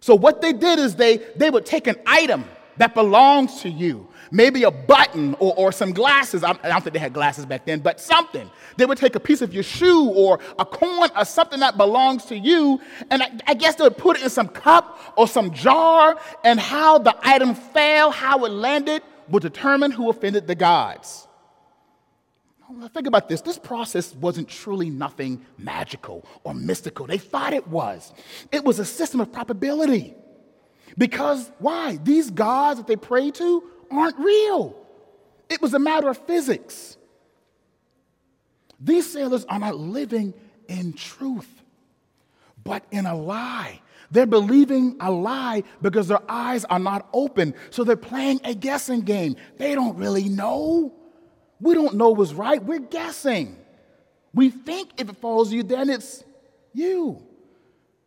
So 0.00 0.14
what 0.14 0.42
they 0.42 0.52
did 0.52 0.78
is 0.78 0.96
they, 0.96 1.16
they 1.34 1.48
would 1.48 1.64
take 1.64 1.86
an 1.86 1.96
item 2.06 2.44
that 2.76 2.94
belongs 2.94 3.60
to 3.62 3.70
you, 3.70 4.08
maybe 4.30 4.64
a 4.64 4.70
button 4.70 5.34
or, 5.34 5.54
or 5.56 5.72
some 5.72 5.92
glasses. 5.92 6.42
I, 6.42 6.50
I 6.50 6.68
don't 6.68 6.82
think 6.82 6.94
they 6.94 6.98
had 6.98 7.12
glasses 7.12 7.46
back 7.46 7.64
then, 7.66 7.80
but 7.80 8.00
something. 8.00 8.50
They 8.76 8.86
would 8.86 8.98
take 8.98 9.14
a 9.14 9.20
piece 9.20 9.42
of 9.42 9.54
your 9.54 9.62
shoe 9.62 10.08
or 10.10 10.38
a 10.58 10.64
coin 10.64 11.08
or 11.16 11.24
something 11.24 11.60
that 11.60 11.76
belongs 11.76 12.24
to 12.26 12.38
you, 12.38 12.80
and 13.10 13.22
I, 13.22 13.30
I 13.46 13.54
guess 13.54 13.76
they 13.76 13.84
would 13.84 13.98
put 13.98 14.16
it 14.18 14.22
in 14.22 14.30
some 14.30 14.48
cup 14.48 14.98
or 15.16 15.28
some 15.28 15.52
jar, 15.52 16.18
and 16.44 16.58
how 16.58 16.98
the 16.98 17.16
item 17.22 17.54
fell, 17.54 18.10
how 18.10 18.44
it 18.44 18.50
landed, 18.50 19.02
would 19.28 19.42
determine 19.42 19.90
who 19.90 20.10
offended 20.10 20.46
the 20.46 20.54
gods. 20.54 21.28
Think 22.92 23.06
about 23.06 23.28
this. 23.28 23.40
This 23.40 23.58
process 23.58 24.14
wasn't 24.14 24.48
truly 24.48 24.90
nothing 24.90 25.44
magical 25.58 26.26
or 26.44 26.54
mystical. 26.54 27.06
They 27.06 27.18
thought 27.18 27.52
it 27.52 27.68
was. 27.68 28.12
It 28.50 28.64
was 28.64 28.78
a 28.78 28.84
system 28.84 29.20
of 29.20 29.30
probability. 29.30 30.14
Because 30.96 31.50
why? 31.58 31.98
These 32.02 32.30
gods 32.30 32.78
that 32.78 32.86
they 32.86 32.96
pray 32.96 33.30
to 33.32 33.64
aren't 33.90 34.18
real. 34.18 34.76
It 35.48 35.60
was 35.60 35.74
a 35.74 35.78
matter 35.78 36.08
of 36.08 36.18
physics. 36.18 36.96
These 38.80 39.12
sailors 39.12 39.44
are 39.46 39.58
not 39.58 39.76
living 39.76 40.34
in 40.68 40.92
truth, 40.92 41.48
but 42.62 42.84
in 42.90 43.06
a 43.06 43.14
lie. 43.14 43.80
They're 44.10 44.26
believing 44.26 44.96
a 45.00 45.10
lie 45.10 45.64
because 45.82 46.08
their 46.08 46.20
eyes 46.28 46.64
are 46.66 46.78
not 46.78 47.08
open. 47.12 47.54
So 47.70 47.84
they're 47.84 47.96
playing 47.96 48.40
a 48.44 48.54
guessing 48.54 49.00
game. 49.00 49.36
They 49.56 49.74
don't 49.74 49.96
really 49.96 50.28
know. 50.28 50.94
We 51.60 51.74
don't 51.74 51.94
know 51.94 52.10
what's 52.10 52.32
right. 52.32 52.62
We're 52.62 52.78
guessing. 52.78 53.56
We 54.34 54.50
think 54.50 54.90
if 54.98 55.08
it 55.08 55.16
falls 55.16 55.52
you, 55.52 55.62
then 55.62 55.88
it's 55.88 56.24
you. 56.72 57.22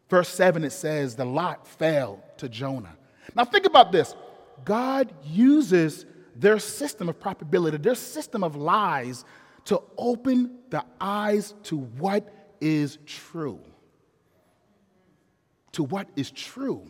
Verse 0.09 0.29
7, 0.29 0.63
it 0.63 0.71
says, 0.71 1.15
The 1.15 1.25
lot 1.25 1.67
fell 1.67 2.23
to 2.39 2.49
Jonah. 2.49 2.95
Now, 3.35 3.45
think 3.45 3.65
about 3.65 3.91
this 3.91 4.15
God 4.63 5.13
uses 5.23 6.05
their 6.35 6.59
system 6.59 7.09
of 7.09 7.19
probability, 7.19 7.77
their 7.77 7.95
system 7.95 8.43
of 8.43 8.55
lies, 8.55 9.25
to 9.65 9.81
open 9.97 10.59
the 10.69 10.83
eyes 11.01 11.53
to 11.63 11.77
what 11.77 12.55
is 12.61 12.97
true. 13.05 13.59
To 15.73 15.83
what 15.83 16.07
is 16.15 16.31
true. 16.31 16.89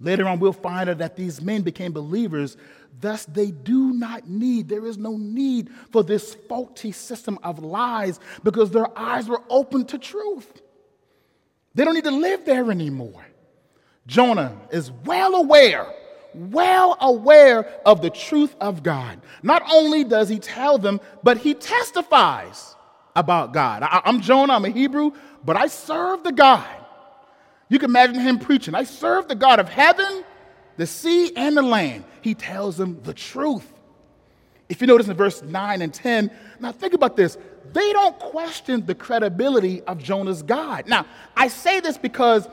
Later 0.00 0.26
on, 0.26 0.40
we'll 0.40 0.52
find 0.52 0.90
out 0.90 0.98
that 0.98 1.16
these 1.16 1.40
men 1.40 1.62
became 1.62 1.92
believers 1.92 2.56
Thus, 3.00 3.24
they 3.24 3.50
do 3.50 3.92
not 3.92 4.28
need, 4.28 4.68
there 4.68 4.86
is 4.86 4.98
no 4.98 5.16
need 5.16 5.70
for 5.90 6.04
this 6.04 6.34
faulty 6.48 6.92
system 6.92 7.38
of 7.42 7.58
lies 7.58 8.20
because 8.44 8.70
their 8.70 8.96
eyes 8.98 9.28
were 9.28 9.42
open 9.48 9.84
to 9.86 9.98
truth. 9.98 10.62
They 11.74 11.84
don't 11.84 11.94
need 11.94 12.04
to 12.04 12.10
live 12.10 12.44
there 12.44 12.70
anymore. 12.70 13.26
Jonah 14.06 14.56
is 14.70 14.90
well 15.04 15.34
aware, 15.34 15.86
well 16.34 16.96
aware 17.00 17.66
of 17.86 18.02
the 18.02 18.10
truth 18.10 18.54
of 18.60 18.82
God. 18.82 19.20
Not 19.42 19.62
only 19.70 20.04
does 20.04 20.28
he 20.28 20.38
tell 20.38 20.78
them, 20.78 21.00
but 21.22 21.38
he 21.38 21.54
testifies 21.54 22.74
about 23.14 23.52
God. 23.52 23.82
I, 23.82 24.02
am 24.04 24.20
Jonah, 24.20 24.54
I'm 24.54 24.64
a 24.64 24.70
Hebrew, 24.70 25.12
but 25.44 25.56
I 25.56 25.66
serve 25.66 26.24
the 26.24 26.32
God. 26.32 26.66
You 27.68 27.78
can 27.78 27.90
imagine 27.90 28.20
him 28.20 28.38
preaching. 28.38 28.74
I 28.74 28.84
serve 28.84 29.28
the 29.28 29.34
God 29.34 29.60
of 29.60 29.68
heaven 29.68 30.24
the 30.76 30.86
sea 30.86 31.32
and 31.36 31.56
the 31.56 31.62
land. 31.62 32.04
He 32.20 32.34
tells 32.34 32.76
them 32.76 33.00
the 33.02 33.14
truth. 33.14 33.66
If 34.68 34.80
you 34.80 34.86
notice 34.86 35.08
in 35.08 35.16
verse 35.16 35.42
9 35.42 35.82
and 35.82 35.92
10, 35.92 36.30
now 36.60 36.72
think 36.72 36.94
about 36.94 37.16
this. 37.16 37.36
They 37.72 37.92
don't 37.92 38.18
question 38.18 38.86
the 38.86 38.94
credibility 38.94 39.82
of 39.82 40.02
Jonah's 40.02 40.42
God. 40.42 40.88
Now, 40.88 41.06
I 41.36 41.48
say 41.48 41.80
this 41.80 41.98
because, 41.98 42.48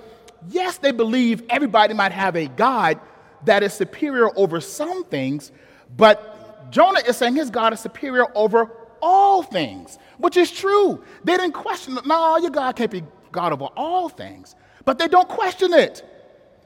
yes, 0.47 0.77
they 0.77 0.91
believe 0.91 1.43
everybody 1.49 1.93
might 1.93 2.11
have 2.11 2.35
a 2.35 2.47
God 2.47 2.99
that 3.45 3.63
is 3.63 3.73
superior 3.73 4.29
over 4.37 4.61
some 4.61 5.03
things, 5.05 5.51
but 5.95 6.71
Jonah 6.71 7.01
is 7.07 7.17
saying 7.17 7.35
his 7.35 7.49
God 7.49 7.73
is 7.73 7.79
superior 7.79 8.25
over 8.35 8.71
all 9.01 9.43
things, 9.43 9.97
which 10.17 10.37
is 10.37 10.51
true. 10.51 11.03
They 11.23 11.37
didn't 11.37 11.53
question 11.53 11.97
it. 11.97 12.05
No, 12.05 12.37
your 12.37 12.51
God 12.51 12.75
can't 12.75 12.91
be 12.91 13.03
God 13.31 13.53
over 13.53 13.65
all 13.75 14.09
things. 14.09 14.55
But 14.85 14.97
they 14.97 15.07
don't 15.07 15.29
question 15.29 15.73
it. 15.73 16.05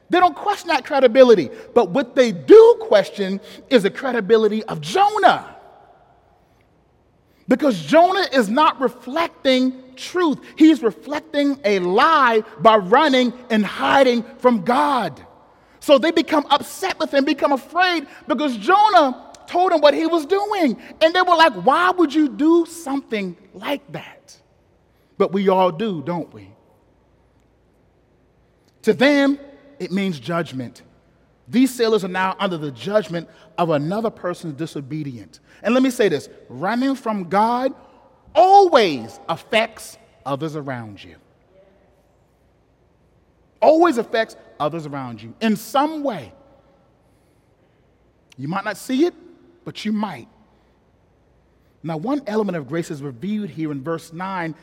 They 0.10 0.20
don't 0.20 0.36
question 0.36 0.68
that 0.68 0.86
credibility. 0.86 1.50
But 1.74 1.90
what 1.90 2.16
they 2.16 2.32
do 2.32 2.78
question 2.82 3.40
is 3.70 3.84
the 3.84 3.90
credibility 3.90 4.64
of 4.66 4.82
Jonah. 4.82 5.56
Because 7.48 7.82
Jonah 7.82 8.28
is 8.32 8.50
not 8.50 8.80
reflecting 8.80 9.83
truth, 9.96 10.40
he's 10.58 10.82
reflecting 10.82 11.60
a 11.64 11.80
lie 11.80 12.44
by 12.60 12.78
running 12.78 13.34
and 13.50 13.66
hiding 13.66 14.24
from 14.38 14.64
God. 14.64 15.26
So 15.80 15.98
they 15.98 16.12
become 16.12 16.46
upset 16.50 16.98
with 17.00 17.14
him, 17.14 17.26
become 17.26 17.52
afraid 17.52 18.08
because 18.28 18.56
Jonah 18.58 19.32
told 19.48 19.72
him 19.72 19.82
what 19.82 19.94
he 19.94 20.06
was 20.06 20.26
doing. 20.26 20.78
And 21.02 21.14
they 21.14 21.22
were 21.22 21.36
like, 21.36 21.54
Why 21.54 21.92
would 21.92 22.14
you 22.14 22.30
do 22.30 22.66
something 22.66 23.36
like 23.54 23.92
that? 23.92 24.38
But 25.18 25.32
we 25.32 25.50
all 25.50 25.72
do, 25.72 26.02
don't 26.02 26.34
we? 26.34 26.50
To 28.84 28.94
them, 28.94 29.40
it 29.80 29.92
means 29.92 30.20
judgment. 30.20 30.82
These 31.48 31.74
sailors 31.74 32.04
are 32.04 32.10
now 32.10 32.36
under 32.40 32.58
the 32.58 32.72
judgment 32.72 33.30
of 33.58 33.70
another 33.70 34.10
person's 34.10 34.54
disobedience. 34.54 35.40
And 35.62 35.74
let 35.74 35.84
me 35.84 35.90
say 35.90 36.10
this 36.10 36.30
running 36.50 36.96
from 36.96 37.30
God 37.30 37.74
always 38.36 39.20
affects 39.30 39.98
others 40.26 40.56
around 40.56 41.04
you. 41.04 41.16
Always 43.62 43.98
affects 43.98 44.36
others 44.60 44.86
around 44.86 45.22
you 45.22 45.34
in 45.42 45.56
some 45.56 46.04
way. 46.04 46.34
You 48.38 48.48
might 48.48 48.66
not 48.66 48.78
see 48.78 49.06
it, 49.06 49.14
but 49.64 49.86
you 49.86 49.92
might. 49.92 50.28
Now, 51.84 51.98
one 51.98 52.22
element 52.28 52.58
of 52.58 52.68
grace 52.68 52.90
is 52.90 53.02
revealed 53.02 53.50
here 53.50 53.72
in 53.72 53.84
verse 53.84 54.14
9, 54.14 54.56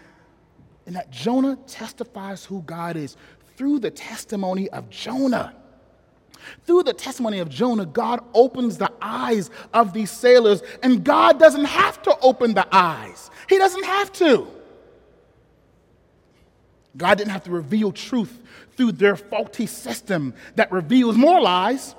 in 0.86 0.94
that 0.94 1.10
Jonah 1.10 1.56
testifies 1.66 2.44
who 2.44 2.62
God 2.62 2.96
is 2.96 3.16
through 3.56 3.78
the 3.78 3.90
testimony 3.90 4.68
of 4.70 4.88
Jonah. 4.88 5.54
Through 6.64 6.84
the 6.84 6.92
testimony 6.92 7.38
of 7.38 7.48
Jonah, 7.48 7.86
God 7.86 8.24
opens 8.34 8.78
the 8.78 8.92
eyes 9.00 9.50
of 9.72 9.92
these 9.92 10.10
sailors, 10.10 10.62
and 10.82 11.04
God 11.04 11.38
doesn't 11.38 11.64
have 11.64 12.00
to 12.02 12.16
open 12.20 12.54
the 12.54 12.66
eyes. 12.70 13.30
He 13.48 13.58
doesn't 13.58 13.84
have 13.84 14.12
to. 14.14 14.46
God 16.96 17.18
didn't 17.18 17.30
have 17.30 17.44
to 17.44 17.50
reveal 17.50 17.92
truth 17.92 18.40
through 18.76 18.92
their 18.92 19.16
faulty 19.16 19.66
system 19.66 20.34
that 20.56 20.72
reveals 20.72 21.16
more 21.16 21.40
lies. 21.40 21.94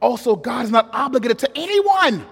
Also, 0.00 0.36
God 0.36 0.64
is 0.64 0.70
not 0.70 0.90
obligated 0.92 1.38
to 1.40 1.50
anyone, 1.56 2.26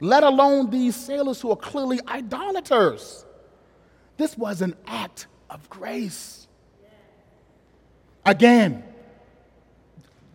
let 0.00 0.22
alone 0.22 0.70
these 0.70 0.96
sailors 0.96 1.40
who 1.40 1.50
are 1.50 1.56
clearly 1.56 2.00
idolaters. 2.08 3.24
This 4.16 4.36
was 4.36 4.62
an 4.62 4.74
act 4.86 5.26
of 5.50 5.68
grace. 5.68 6.46
Again, 8.24 8.82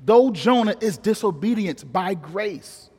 though 0.04 0.32
Jonah 0.32 0.76
is 0.80 0.98
disobedient 0.98 1.92
by 1.92 2.14
grace, 2.14 2.90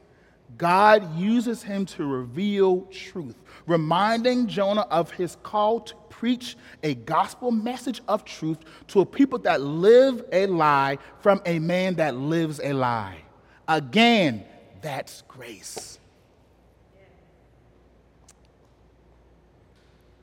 God 0.56 1.16
uses 1.18 1.62
him 1.62 1.86
to 1.86 2.04
reveal 2.04 2.82
truth, 2.90 3.36
reminding 3.66 4.46
Jonah 4.46 4.86
of 4.90 5.10
his 5.10 5.36
call 5.42 5.80
to 5.80 5.94
preach 6.10 6.56
a 6.82 6.94
gospel 6.94 7.50
message 7.50 8.02
of 8.08 8.24
truth 8.24 8.58
to 8.88 9.00
a 9.00 9.06
people 9.06 9.38
that 9.38 9.62
live 9.62 10.22
a 10.32 10.46
lie 10.46 10.98
from 11.20 11.40
a 11.46 11.58
man 11.58 11.94
that 11.94 12.14
lives 12.14 12.60
a 12.62 12.74
lie. 12.74 13.22
Again, 13.66 14.44
that's 14.82 15.22
grace. 15.28 15.98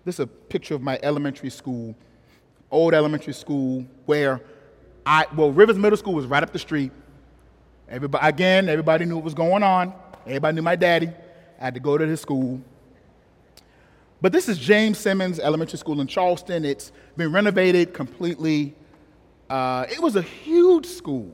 This 0.06 0.16
is 0.16 0.20
a 0.20 0.28
picture 0.28 0.76
of 0.76 0.82
my 0.82 1.00
elementary 1.02 1.50
school, 1.50 1.96
old 2.70 2.94
elementary 2.94 3.34
school, 3.34 3.86
where 4.06 4.40
I, 5.08 5.26
well, 5.34 5.52
Rivers 5.52 5.78
Middle 5.78 5.98
School 5.98 6.14
was 6.14 6.26
right 6.26 6.44
up 6.44 6.52
the 6.52 6.60
street. 6.60 6.92
Everybody, 7.88 8.28
again, 8.28 8.68
everybody 8.68 9.06
knew 9.06 9.16
what 9.16 9.24
was 9.24 9.34
going 9.34 9.64
on. 9.64 9.94
Everybody 10.26 10.56
knew 10.56 10.62
my 10.62 10.76
daddy. 10.76 11.08
I 11.08 11.64
had 11.64 11.74
to 11.76 11.80
go 11.80 11.98
to 11.98 12.06
his 12.06 12.20
school. 12.20 12.62
But 14.22 14.34
this 14.34 14.50
is 14.50 14.58
James 14.58 14.98
Simons 14.98 15.40
Elementary 15.40 15.80
School 15.80 16.02
in 16.02 16.08
Charleston. 16.08 16.66
It's 16.66 16.92
been 17.16 17.32
renovated 17.32 17.94
completely. 17.94 18.76
Uh, 19.50 19.86
it 19.90 20.00
was 20.00 20.18
a 20.18 20.22
huge 20.22 20.86
school. 20.86 21.32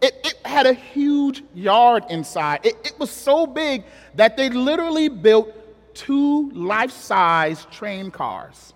It, 0.00 0.14
it, 0.24 0.34
had 0.44 0.66
a 0.66 0.72
huge 0.72 1.42
yard 1.54 2.04
inside. 2.08 2.60
It, 2.64 2.76
it 2.84 2.98
was 2.98 3.10
so 3.10 3.46
big 3.46 3.84
that 4.14 4.36
they 4.36 4.48
literally 4.48 5.08
built 5.08 5.52
two 5.94 6.50
life 6.52 6.90
size 6.90 7.66
train 7.70 8.10
cars 8.10 8.73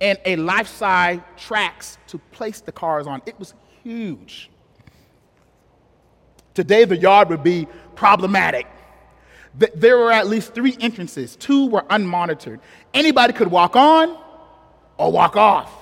and 0.00 0.18
a 0.24 0.36
life 0.36 0.68
size 0.68 1.20
tracks 1.36 1.98
to 2.08 2.18
place 2.18 2.60
the 2.60 2.72
cars 2.72 3.06
on. 3.06 3.22
It 3.26 3.38
was 3.38 3.54
huge. 3.82 4.50
Today, 6.54 6.84
the 6.84 6.96
yard 6.96 7.28
would 7.30 7.42
be 7.42 7.66
problematic. 7.94 8.66
There 9.54 9.98
were 9.98 10.12
at 10.12 10.28
least 10.28 10.54
three 10.54 10.76
entrances, 10.80 11.34
two 11.36 11.68
were 11.68 11.82
unmonitored. 11.82 12.60
Anybody 12.94 13.32
could 13.32 13.48
walk 13.48 13.74
on 13.76 14.16
or 14.98 15.10
walk 15.10 15.36
off. 15.36 15.72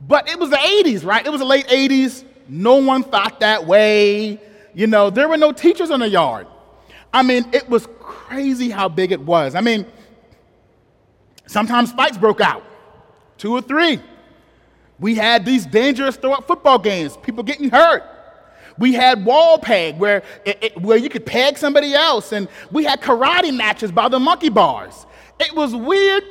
But 0.00 0.28
it 0.28 0.38
was 0.38 0.50
the 0.50 0.56
80s, 0.56 1.04
right? 1.04 1.24
It 1.24 1.30
was 1.30 1.40
the 1.40 1.46
late 1.46 1.66
80s. 1.68 2.24
No 2.48 2.76
one 2.76 3.04
thought 3.04 3.40
that 3.40 3.66
way. 3.66 4.40
You 4.74 4.86
know, 4.86 5.08
there 5.10 5.28
were 5.28 5.36
no 5.36 5.52
teachers 5.52 5.90
in 5.90 6.00
the 6.00 6.08
yard. 6.08 6.46
I 7.12 7.22
mean, 7.22 7.46
it 7.52 7.68
was 7.68 7.86
crazy 8.00 8.70
how 8.70 8.88
big 8.88 9.12
it 9.12 9.20
was. 9.20 9.54
I 9.54 9.60
mean, 9.60 9.86
sometimes 11.46 11.92
fights 11.92 12.18
broke 12.18 12.40
out, 12.40 12.62
two 13.38 13.52
or 13.52 13.62
three. 13.62 14.00
We 14.98 15.14
had 15.14 15.44
these 15.44 15.66
dangerous 15.66 16.16
throw 16.16 16.32
up 16.32 16.46
football 16.46 16.78
games, 16.78 17.16
people 17.16 17.42
getting 17.42 17.70
hurt. 17.70 18.02
We 18.78 18.92
had 18.92 19.24
wall 19.24 19.58
peg 19.58 19.98
where, 19.98 20.22
it, 20.44 20.58
it, 20.62 20.80
where 20.80 20.96
you 20.96 21.08
could 21.08 21.26
peg 21.26 21.58
somebody 21.58 21.94
else, 21.94 22.32
and 22.32 22.48
we 22.70 22.84
had 22.84 23.00
karate 23.00 23.54
matches 23.56 23.92
by 23.92 24.08
the 24.08 24.18
monkey 24.18 24.48
bars. 24.48 25.06
It 25.38 25.54
was 25.54 25.74
weird, 25.74 26.24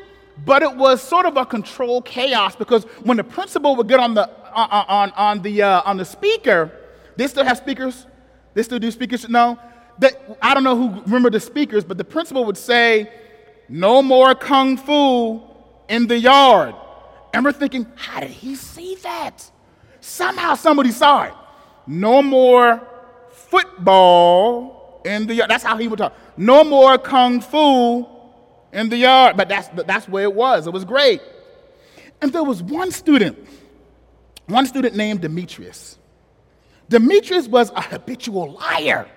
but 0.45 0.63
it 0.63 0.75
was 0.75 1.01
sort 1.01 1.25
of 1.25 1.37
a 1.37 1.45
controlled 1.45 2.05
chaos 2.05 2.55
because 2.55 2.83
when 3.03 3.17
the 3.17 3.23
principal 3.23 3.75
would 3.75 3.87
get 3.87 3.99
on 3.99 4.13
the, 4.13 4.29
uh, 4.29 4.85
on, 4.87 5.11
on, 5.11 5.41
the, 5.41 5.61
uh, 5.61 5.81
on 5.85 5.97
the 5.97 6.05
speaker, 6.05 6.71
they 7.15 7.27
still 7.27 7.45
have 7.45 7.57
speakers. 7.57 8.07
They 8.53 8.63
still 8.63 8.79
do 8.79 8.91
speakers. 8.91 9.27
No, 9.29 9.57
that, 9.99 10.37
I 10.41 10.53
don't 10.53 10.63
know 10.63 10.75
who 10.75 11.01
remember 11.03 11.29
the 11.29 11.39
speakers, 11.39 11.83
but 11.83 11.97
the 11.97 12.03
principal 12.03 12.45
would 12.45 12.57
say, 12.57 13.11
"No 13.69 14.01
more 14.01 14.35
kung 14.35 14.77
fu 14.77 15.41
in 15.87 16.07
the 16.07 16.19
yard." 16.19 16.75
And 17.33 17.43
we're 17.43 17.51
thinking, 17.51 17.87
how 17.95 18.19
did 18.19 18.29
he 18.29 18.55
see 18.55 18.95
that? 19.01 19.49
Somehow 19.99 20.53
somebody 20.53 20.91
saw 20.91 21.23
it. 21.23 21.33
No 21.87 22.21
more 22.21 22.81
football 23.31 25.01
in 25.03 25.25
the 25.25 25.33
yard. 25.33 25.49
That's 25.49 25.63
how 25.63 25.77
he 25.77 25.87
would 25.87 25.97
talk. 25.97 26.13
No 26.37 26.63
more 26.63 26.97
kung 26.99 27.41
fu 27.41 28.05
in 28.71 28.89
the 28.89 28.97
yard. 28.97 29.35
But 29.35 29.49
that's, 29.49 29.67
that's 29.85 30.07
where 30.07 30.23
it 30.23 30.33
was. 30.33 30.67
It 30.67 30.73
was 30.73 30.85
great. 30.85 31.21
And 32.21 32.31
there 32.31 32.43
was 32.43 32.61
one 32.61 32.91
student, 32.91 33.37
one 34.45 34.67
student 34.67 34.95
named 34.95 35.21
Demetrius. 35.21 35.97
Demetrius 36.87 37.47
was 37.47 37.71
a 37.71 37.81
habitual 37.81 38.51
liar. 38.53 39.07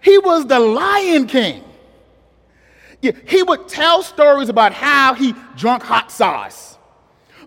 He 0.00 0.16
was 0.18 0.46
the 0.46 0.58
Lion 0.58 1.26
King. 1.26 1.62
He 3.02 3.42
would 3.42 3.68
tell 3.68 4.02
stories 4.02 4.48
about 4.48 4.72
how 4.72 5.14
he 5.14 5.34
drunk 5.56 5.82
hot 5.82 6.12
sauce 6.12 6.78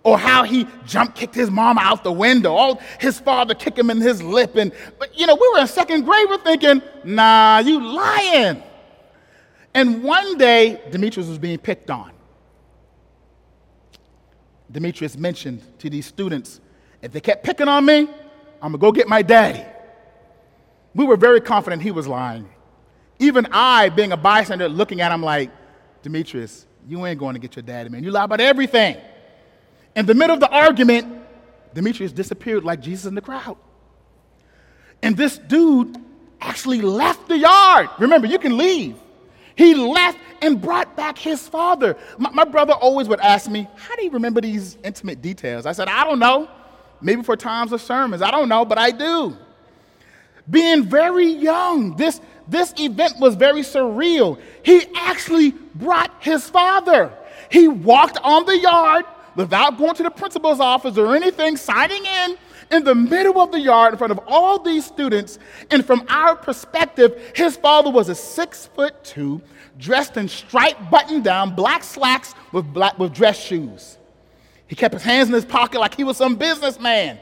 or 0.04 0.20
how 0.20 0.44
he 0.44 0.68
jump 0.86 1.16
kicked 1.16 1.34
his 1.34 1.50
mom 1.50 1.80
out 1.80 2.04
the 2.04 2.12
window, 2.12 2.54
or 2.54 2.80
his 3.00 3.20
father 3.20 3.56
kicked 3.56 3.80
him 3.80 3.90
in 3.90 4.00
his 4.00 4.22
lip. 4.22 4.56
And 4.56 4.72
but 5.00 5.18
you 5.20 5.26
know, 5.26 5.34
we 5.34 5.50
were 5.54 5.62
in 5.62 5.68
second 5.68 6.04
grade, 6.04 6.28
we're 6.30 6.38
thinking, 6.38 6.84
nah, 7.04 7.58
you 7.58 7.82
lying. 7.84 8.62
And 9.74 10.04
one 10.04 10.38
day, 10.38 10.80
Demetrius 10.92 11.28
was 11.28 11.40
being 11.40 11.58
picked 11.58 11.90
on. 11.90 12.12
Demetrius 14.72 15.18
mentioned 15.18 15.64
to 15.80 15.90
these 15.90 16.06
students, 16.06 16.62
if 17.02 17.12
they 17.12 17.20
kept 17.20 17.44
picking 17.44 17.68
on 17.68 17.84
me, 17.84 18.02
I'm 18.62 18.72
gonna 18.72 18.78
go 18.78 18.92
get 18.92 19.08
my 19.08 19.24
daddy. 19.24 19.66
We 20.94 21.06
were 21.06 21.18
very 21.18 21.42
confident 21.42 21.82
he 21.82 21.92
was 21.92 22.08
lying. 22.08 22.48
Even 23.20 23.48
I, 23.52 23.90
being 23.90 24.12
a 24.12 24.18
bystander, 24.18 24.68
looking 24.68 25.02
at 25.02 25.12
him 25.12 25.24
like, 25.24 25.52
Demetrius, 26.02 26.66
you 26.88 27.06
ain't 27.06 27.20
going 27.20 27.34
to 27.34 27.40
get 27.40 27.56
your 27.56 27.64
daddy, 27.64 27.90
man. 27.90 28.04
You 28.04 28.12
lie 28.12 28.26
about 28.26 28.42
everything. 28.42 28.98
In 29.96 30.06
the 30.06 30.14
middle 30.14 30.34
of 30.34 30.40
the 30.40 30.50
argument, 30.50 31.22
Demetrius 31.74 32.12
disappeared 32.12 32.64
like 32.64 32.82
Jesus 32.82 33.06
in 33.06 33.16
the 33.16 33.22
crowd. 33.22 33.58
And 35.02 35.16
this 35.16 35.38
dude 35.38 35.98
actually 36.42 36.82
left 36.82 37.28
the 37.28 37.38
yard. 37.38 37.90
Remember, 38.00 38.28
you 38.28 38.40
can 38.40 38.58
leave. 38.58 38.98
He 39.56 39.74
left 39.74 40.18
and 40.42 40.62
brought 40.62 40.96
back 40.96 41.18
his 41.18 41.48
father. 41.48 41.98
My, 42.18 42.30
my, 42.32 42.44
brother 42.44 42.74
always 42.74 43.08
would 43.08 43.20
ask 43.22 43.50
me, 43.50 43.68
How 43.76 43.96
do 43.96 44.04
you 44.04 44.12
remember 44.12 44.42
these 44.42 44.78
intimate 44.84 45.22
details? 45.22 45.66
I 45.66 45.72
said, 45.72 45.88
I 45.88 46.04
don't 46.04 46.20
know. 46.20 46.50
Maybe 47.02 47.24
for 47.24 47.36
times 47.36 47.72
of 47.72 47.82
sermons. 47.82 48.22
I 48.22 48.32
don't 48.32 48.50
know, 48.50 48.66
but 48.66 48.78
I 48.78 48.92
do. 48.92 49.38
Being 50.50 50.84
very 50.84 51.28
young, 51.28 51.96
this, 51.96 52.22
this 52.48 52.74
event 52.80 53.20
was 53.20 53.36
very 53.36 53.62
surreal. 53.62 54.40
He 54.64 54.86
actually 54.96 55.52
brought 55.76 56.12
his 56.20 56.50
father. 56.50 57.12
He 57.50 57.68
walked 57.68 58.18
on 58.24 58.46
the 58.46 58.58
yard 58.58 59.06
without 59.36 59.78
going 59.78 59.96
to 59.96 60.04
the 60.04 60.12
principal's 60.12 60.60
office 60.60 60.98
or 60.98 61.16
anything, 61.16 61.58
signing 61.58 62.06
in 62.06 62.38
in 62.72 62.84
the 62.84 62.96
middle 62.96 63.40
of 63.40 63.52
the 63.52 63.60
yard 63.60 63.94
in 63.94 63.98
front 63.98 64.12
of 64.12 64.20
all 64.28 64.60
these 64.60 64.86
students. 64.86 65.40
And 65.72 65.86
from 65.86 66.06
our 66.10 66.36
perspective, 66.36 67.32
his 67.36 67.58
father 67.58 67.90
was 67.90 68.10
a 68.10 68.16
six 68.16 68.68
foot 68.68 69.04
two, 69.04 69.42
dressed 69.78 70.18
in 70.18 70.28
striped 70.28 70.90
button 70.90 71.22
down, 71.22 71.56
black 71.56 71.84
slacks 71.84 72.34
with, 72.52 72.66
black, 72.74 72.98
with 72.98 73.14
dress 73.14 73.40
shoes. 73.40 73.98
He 74.68 74.76
kept 74.76 74.94
his 74.94 75.04
hands 75.04 75.30
in 75.30 75.36
his 75.36 75.46
pocket 75.46 75.80
like 75.80 75.96
he 75.96 76.04
was 76.04 76.18
some 76.18 76.36
businessman. 76.36 77.20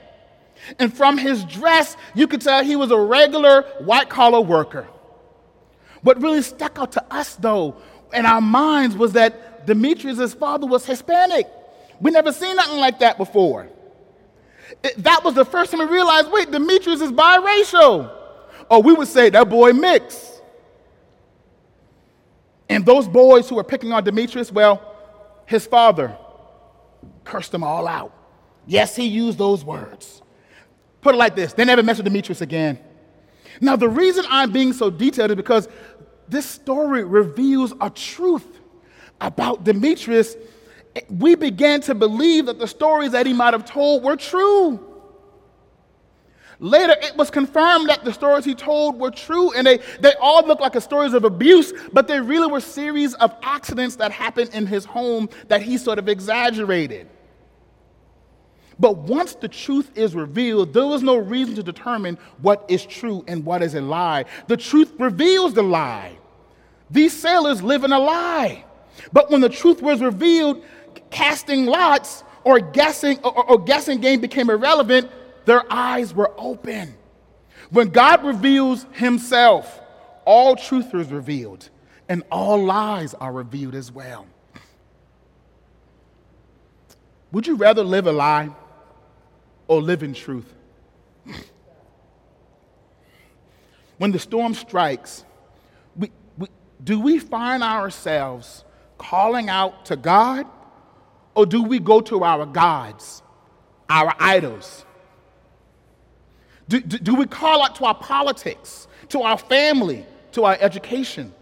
And 0.79 0.95
from 0.95 1.17
his 1.17 1.43
dress, 1.45 1.97
you 2.15 2.27
could 2.27 2.39
tell 2.39 2.63
he 2.63 2.77
was 2.77 2.91
a 2.91 2.97
regular 2.97 3.63
white 3.79 4.09
collar 4.09 4.39
worker. 4.39 4.87
What 6.03 6.21
really 6.21 6.41
stuck 6.41 6.77
out 6.77 6.91
to 6.93 7.13
us, 7.13 7.35
though, 7.35 7.77
in 8.13 8.25
our 8.25 8.41
minds 8.41 8.95
was 8.95 9.13
that 9.13 9.65
Demetrius' 9.65 10.33
father 10.33 10.67
was 10.67 10.85
Hispanic. 10.85 11.47
We 11.99 12.11
never 12.11 12.31
seen 12.31 12.55
nothing 12.55 12.77
like 12.77 12.99
that 12.99 13.17
before. 13.17 13.69
It, 14.83 15.01
that 15.03 15.23
was 15.23 15.33
the 15.33 15.45
first 15.45 15.71
time 15.71 15.79
we 15.79 15.85
realized 15.85 16.31
wait, 16.31 16.51
Demetrius 16.51 17.01
is 17.01 17.11
biracial. 17.11 18.13
Or 18.69 18.81
we 18.81 18.93
would 18.93 19.07
say 19.07 19.29
that 19.29 19.49
boy 19.49 19.71
mixed. 19.73 20.41
And 22.69 22.85
those 22.85 23.07
boys 23.07 23.47
who 23.47 23.55
were 23.55 23.63
picking 23.63 23.91
on 23.91 24.03
Demetrius, 24.03 24.51
well, 24.51 24.81
his 25.45 25.65
father 25.65 26.17
cursed 27.23 27.51
them 27.51 27.63
all 27.63 27.87
out. 27.87 28.13
Yes, 28.65 28.95
he 28.95 29.05
used 29.05 29.37
those 29.37 29.63
words. 29.63 30.21
Put 31.01 31.15
it 31.15 31.17
like 31.17 31.35
this 31.35 31.53
they 31.53 31.65
never 31.65 31.83
messed 31.83 31.99
with 31.99 32.05
Demetrius 32.05 32.41
again. 32.41 32.79
Now, 33.61 33.75
the 33.75 33.89
reason 33.89 34.25
I'm 34.29 34.51
being 34.51 34.73
so 34.73 34.89
detailed 34.89 35.31
is 35.31 35.37
because 35.37 35.67
this 36.27 36.45
story 36.45 37.03
reveals 37.03 37.73
a 37.79 37.89
truth 37.89 38.45
about 39.21 39.63
Demetrius 39.63 40.35
we 41.09 41.35
began 41.35 41.81
to 41.81 41.95
believe 41.95 42.45
that 42.45 42.59
the 42.59 42.67
stories 42.67 43.11
that 43.11 43.25
he 43.25 43.33
might 43.33 43.53
have 43.53 43.65
told 43.65 44.03
were 44.03 44.15
true. 44.15 44.79
Later, 46.59 46.95
it 47.01 47.17
was 47.17 47.29
confirmed 47.29 47.89
that 47.89 48.05
the 48.05 48.13
stories 48.13 48.45
he 48.45 48.55
told 48.55 48.99
were 48.99 49.11
true, 49.11 49.51
and 49.53 49.65
they, 49.65 49.79
they 49.99 50.13
all 50.21 50.45
looked 50.45 50.61
like 50.61 50.79
stories 50.81 51.13
of 51.13 51.23
abuse, 51.23 51.73
but 51.91 52.07
they 52.07 52.21
really 52.21 52.47
were 52.47 52.61
series 52.61 53.15
of 53.15 53.35
accidents 53.41 53.95
that 53.97 54.11
happened 54.11 54.51
in 54.53 54.65
his 54.65 54.85
home 54.85 55.29
that 55.47 55.61
he 55.61 55.77
sort 55.77 55.99
of 55.99 56.07
exaggerated. 56.07 57.09
But 58.79 58.97
once 58.97 59.35
the 59.35 59.47
truth 59.47 59.91
is 59.95 60.15
revealed, 60.15 60.73
there 60.73 60.85
was 60.85 61.03
no 61.03 61.17
reason 61.17 61.55
to 61.55 61.63
determine 61.63 62.17
what 62.41 62.65
is 62.67 62.85
true 62.85 63.23
and 63.27 63.45
what 63.45 63.61
is 63.61 63.75
a 63.75 63.81
lie. 63.81 64.25
The 64.47 64.57
truth 64.57 64.93
reveals 64.99 65.53
the 65.53 65.63
lie. 65.63 66.17
These 66.89 67.19
sailors 67.19 67.61
live 67.61 67.83
in 67.83 67.91
a 67.91 67.99
lie. 67.99 68.65
But 69.11 69.31
when 69.31 69.41
the 69.41 69.49
truth 69.49 69.81
was 69.81 70.01
revealed, 70.01 70.63
casting 71.09 71.65
lots 71.65 72.23
or 72.43 72.59
guessing 72.59 73.19
or, 73.19 73.51
or 73.51 73.59
guessing 73.63 74.01
game 74.01 74.21
became 74.21 74.49
irrelevant, 74.49 75.09
their 75.45 75.63
eyes 75.71 76.13
were 76.13 76.31
open. 76.37 76.95
When 77.69 77.89
God 77.89 78.23
reveals 78.23 78.85
himself, 78.91 79.81
all 80.25 80.55
truth 80.55 80.93
is 80.93 81.11
revealed 81.11 81.69
and 82.09 82.23
all 82.31 82.63
lies 82.63 83.13
are 83.15 83.31
revealed 83.31 83.75
as 83.75 83.91
well. 83.91 84.27
Would 87.31 87.47
you 87.47 87.55
rather 87.55 87.83
live 87.83 88.05
a 88.05 88.11
lie 88.11 88.51
or 89.67 89.81
live 89.81 90.03
in 90.03 90.13
truth? 90.13 90.53
When 93.97 94.11
the 94.11 94.19
storm 94.19 94.53
strikes, 94.53 95.23
we, 95.95 96.11
we, 96.37 96.47
do 96.83 96.99
we 96.99 97.19
find 97.19 97.63
ourselves 97.63 98.65
calling 98.97 99.49
out 99.49 99.85
to 99.85 99.95
God 99.95 100.45
or 101.35 101.45
do 101.45 101.63
we 101.63 101.79
go 101.79 102.01
to 102.01 102.23
our 102.23 102.45
gods, 102.45 103.21
our 103.89 104.13
idols? 104.19 104.85
Do, 106.67 106.79
do, 106.79 106.97
do 106.97 107.15
we 107.15 107.25
call 107.25 107.63
out 107.63 107.75
to 107.75 107.85
our 107.85 107.95
politics, 107.95 108.87
to 109.09 109.21
our 109.21 109.37
family, 109.37 110.05
to 110.33 110.45
our 110.45 110.57
education, 110.59 111.33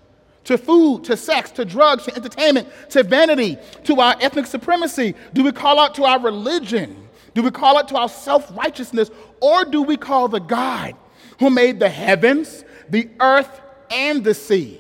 to 0.45 0.57
food, 0.57 1.03
to 1.05 1.15
sex, 1.15 1.51
to 1.51 1.65
drugs, 1.65 2.05
to 2.05 2.15
entertainment, 2.15 2.67
to 2.89 3.03
vanity, 3.03 3.57
to 3.83 3.99
our 3.99 4.15
ethnic 4.19 4.45
supremacy? 4.45 5.13
Do 5.33 5.43
we 5.43 5.51
call 5.51 5.79
out 5.79 5.95
to 5.95 6.03
our 6.03 6.19
religion? 6.19 7.09
Do 7.33 7.43
we 7.43 7.51
call 7.51 7.79
it 7.79 7.87
to 7.89 7.97
our 7.97 8.09
self 8.09 8.55
righteousness? 8.55 9.09
Or 9.39 9.65
do 9.65 9.81
we 9.83 9.97
call 9.97 10.27
the 10.27 10.39
God 10.39 10.95
who 11.39 11.49
made 11.49 11.79
the 11.79 11.89
heavens, 11.89 12.63
the 12.89 13.09
earth, 13.19 13.61
and 13.89 14.23
the 14.23 14.33
sea? 14.33 14.79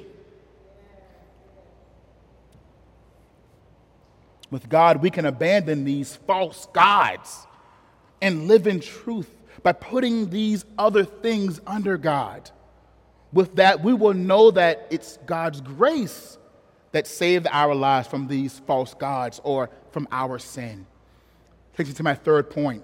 With 4.49 4.67
God, 4.67 5.01
we 5.01 5.09
can 5.09 5.25
abandon 5.25 5.85
these 5.85 6.15
false 6.15 6.67
gods 6.73 7.47
and 8.21 8.47
live 8.47 8.67
in 8.67 8.81
truth 8.81 9.29
by 9.63 9.71
putting 9.71 10.29
these 10.29 10.65
other 10.77 11.05
things 11.05 11.61
under 11.65 11.97
God. 11.97 12.51
With 13.31 13.55
that, 13.55 13.81
we 13.81 13.93
will 13.93 14.13
know 14.13 14.51
that 14.51 14.87
it's 14.89 15.17
God's 15.25 15.61
grace 15.61 16.37
that 16.91 17.07
saved 17.07 17.47
our 17.49 17.73
lives 17.73 18.09
from 18.09 18.27
these 18.27 18.59
false 18.59 18.93
gods 18.93 19.39
or 19.45 19.69
from 19.91 20.05
our 20.11 20.37
sin. 20.37 20.85
Takes 21.75 21.89
me 21.89 21.95
to 21.95 22.03
my 22.03 22.15
third 22.15 22.49
point 22.49 22.83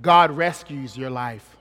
God 0.00 0.30
rescues 0.30 0.96
your 0.96 1.10
life. 1.10 1.56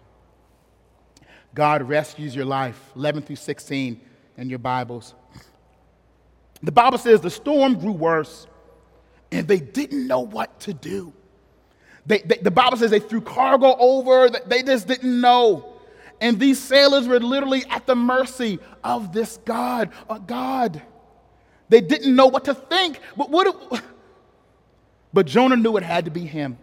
God 1.53 1.83
rescues 1.83 2.35
your 2.35 2.45
life. 2.45 2.91
11 2.95 3.23
through 3.23 3.37
16 3.37 4.01
in 4.37 4.49
your 4.49 4.59
Bibles. 4.59 5.13
The 6.61 6.71
Bible 6.71 6.97
says 6.97 7.21
the 7.21 7.29
storm 7.29 7.79
grew 7.79 7.91
worse 7.91 8.47
and 9.31 9.47
they 9.47 9.59
didn't 9.59 10.07
know 10.07 10.19
what 10.21 10.59
to 10.61 10.73
do. 10.73 11.13
They, 12.05 12.19
they, 12.19 12.37
the 12.37 12.51
Bible 12.51 12.77
says 12.77 12.91
they 12.91 12.99
threw 12.99 13.21
cargo 13.21 13.75
over, 13.79 14.29
they 14.29 14.63
just 14.63 14.87
didn't 14.87 15.19
know. 15.19 15.73
And 16.21 16.39
these 16.39 16.59
sailors 16.59 17.07
were 17.07 17.19
literally 17.19 17.63
at 17.69 17.85
the 17.85 17.95
mercy 17.95 18.59
of 18.83 19.11
this 19.11 19.37
God, 19.45 19.91
a 20.09 20.19
God. 20.19 20.81
They 21.67 21.81
didn't 21.81 22.15
know 22.15 22.27
what 22.27 22.45
to 22.45 22.53
think. 22.53 22.99
But, 23.17 23.29
what, 23.29 23.83
but 25.13 25.25
Jonah 25.25 25.57
knew 25.57 25.77
it 25.77 25.83
had 25.83 26.05
to 26.05 26.11
be 26.11 26.21
him. 26.21 26.57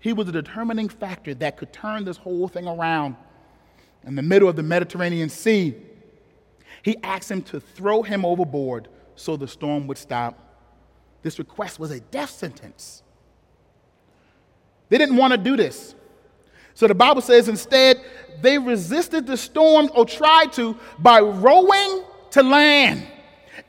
He 0.00 0.12
was 0.12 0.28
a 0.28 0.32
determining 0.32 0.88
factor 0.88 1.34
that 1.34 1.56
could 1.56 1.72
turn 1.72 2.04
this 2.04 2.16
whole 2.16 2.48
thing 2.48 2.66
around. 2.66 3.16
In 4.06 4.14
the 4.14 4.22
middle 4.22 4.48
of 4.48 4.56
the 4.56 4.62
Mediterranean 4.62 5.28
Sea, 5.28 5.74
he 6.82 6.96
asked 7.02 7.30
him 7.30 7.42
to 7.42 7.60
throw 7.60 8.02
him 8.02 8.24
overboard 8.24 8.88
so 9.16 9.36
the 9.36 9.48
storm 9.48 9.86
would 9.88 9.98
stop. 9.98 10.38
This 11.22 11.38
request 11.38 11.80
was 11.80 11.90
a 11.90 12.00
death 12.00 12.30
sentence. 12.30 13.02
They 14.88 14.98
didn't 14.98 15.16
want 15.16 15.32
to 15.32 15.38
do 15.38 15.56
this. 15.56 15.94
So 16.74 16.86
the 16.86 16.94
Bible 16.94 17.20
says 17.20 17.48
instead, 17.48 18.00
they 18.40 18.56
resisted 18.56 19.26
the 19.26 19.36
storm 19.36 19.90
or 19.94 20.06
tried 20.06 20.52
to 20.52 20.76
by 20.98 21.20
rowing 21.20 22.04
to 22.30 22.42
land. 22.42 23.04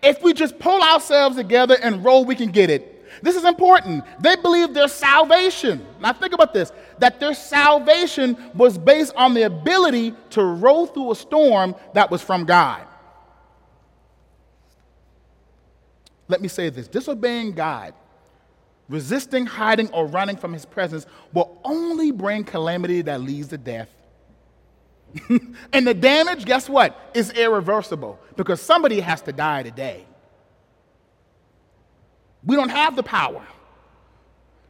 If 0.03 0.21
we 0.21 0.33
just 0.33 0.59
pull 0.59 0.81
ourselves 0.81 1.35
together 1.35 1.75
and 1.81 2.05
row, 2.05 2.21
we 2.21 2.35
can 2.35 2.51
get 2.51 2.69
it. 2.69 2.88
This 3.21 3.36
is 3.36 3.45
important. 3.45 4.03
They 4.19 4.36
believed 4.36 4.73
their 4.73 4.88
salvation. 4.88 5.86
Now, 5.99 6.13
think 6.13 6.34
about 6.34 6.53
this 6.53 6.71
that 6.99 7.19
their 7.19 7.34
salvation 7.34 8.38
was 8.53 8.77
based 8.77 9.13
on 9.15 9.34
the 9.34 9.43
ability 9.43 10.13
to 10.32 10.43
row 10.43 10.86
through 10.86 11.12
a 11.12 11.15
storm 11.15 11.75
that 11.93 12.12
was 12.12 12.21
from 12.21 12.45
God. 12.45 12.86
Let 16.27 16.41
me 16.41 16.47
say 16.47 16.69
this 16.69 16.88
disobeying 16.88 17.53
God 17.53 17.93
resisting, 18.89 19.45
hiding, 19.45 19.89
or 19.91 20.08
running 20.08 20.36
from 20.36 20.51
his 20.51 20.65
presence 20.65 21.05
will 21.32 21.60
only 21.63 22.12
bring 22.12 22.43
calamity 22.43 23.03
that 23.03 23.21
leads 23.21 23.49
to 23.49 23.58
death. 23.58 23.89
and 25.73 25.88
the 25.88 25.93
damage, 25.93 26.45
guess 26.45 26.67
what, 26.67 27.12
is 27.13 27.32
irreversible 27.32 28.19
because 28.36 28.62
somebody 28.62 28.99
has 28.99 29.21
to 29.21 29.32
die 29.32 29.63
today. 29.63 30.05
We 32.43 32.56
don't 32.56 32.69
have 32.69 32.95
the 32.95 33.04
power 33.04 33.45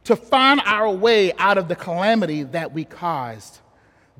to 0.04 0.16
find 0.16 0.60
our 0.64 0.90
way 0.90 1.32
out 1.34 1.58
of 1.58 1.68
the 1.68 1.76
calamity 1.76 2.42
that 2.42 2.72
we 2.72 2.84
caused. 2.84 3.60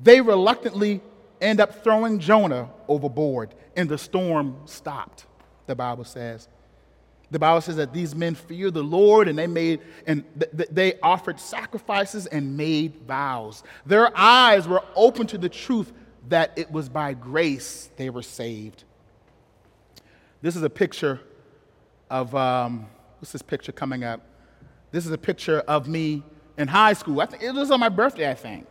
They 0.01 0.21
reluctantly 0.21 1.01
end 1.41 1.59
up 1.59 1.83
throwing 1.83 2.19
Jonah 2.19 2.69
overboard, 2.87 3.53
and 3.75 3.89
the 3.89 3.97
storm 3.97 4.57
stopped, 4.65 5.25
the 5.67 5.75
Bible 5.75 6.05
says. 6.05 6.47
The 7.31 7.39
Bible 7.39 7.61
says 7.61 7.77
that 7.77 7.93
these 7.93 8.13
men 8.13 8.35
feared 8.35 8.73
the 8.73 8.83
Lord 8.83 9.29
and 9.29 9.39
they 9.39 9.47
made 9.47 9.79
and 10.05 10.25
th- 10.37 10.67
they 10.69 10.99
offered 10.99 11.39
sacrifices 11.39 12.27
and 12.27 12.57
made 12.57 12.95
vows. 13.07 13.63
Their 13.85 14.11
eyes 14.17 14.67
were 14.67 14.83
open 14.95 15.27
to 15.27 15.37
the 15.37 15.47
truth 15.47 15.93
that 16.27 16.51
it 16.57 16.69
was 16.69 16.89
by 16.89 17.13
grace 17.13 17.89
they 17.95 18.09
were 18.09 18.21
saved. 18.21 18.83
This 20.41 20.57
is 20.57 20.63
a 20.63 20.69
picture 20.69 21.21
of 22.09 22.35
um, 22.35 22.87
what's 23.21 23.31
this 23.31 23.41
picture 23.41 23.71
coming 23.71 24.03
up? 24.03 24.21
This 24.91 25.05
is 25.05 25.11
a 25.11 25.17
picture 25.17 25.59
of 25.67 25.87
me 25.87 26.23
in 26.57 26.67
high 26.67 26.93
school. 26.93 27.21
I 27.21 27.27
think 27.27 27.43
it 27.43 27.53
was 27.53 27.71
on 27.71 27.79
my 27.79 27.89
birthday, 27.89 28.29
I 28.29 28.33
think. 28.33 28.67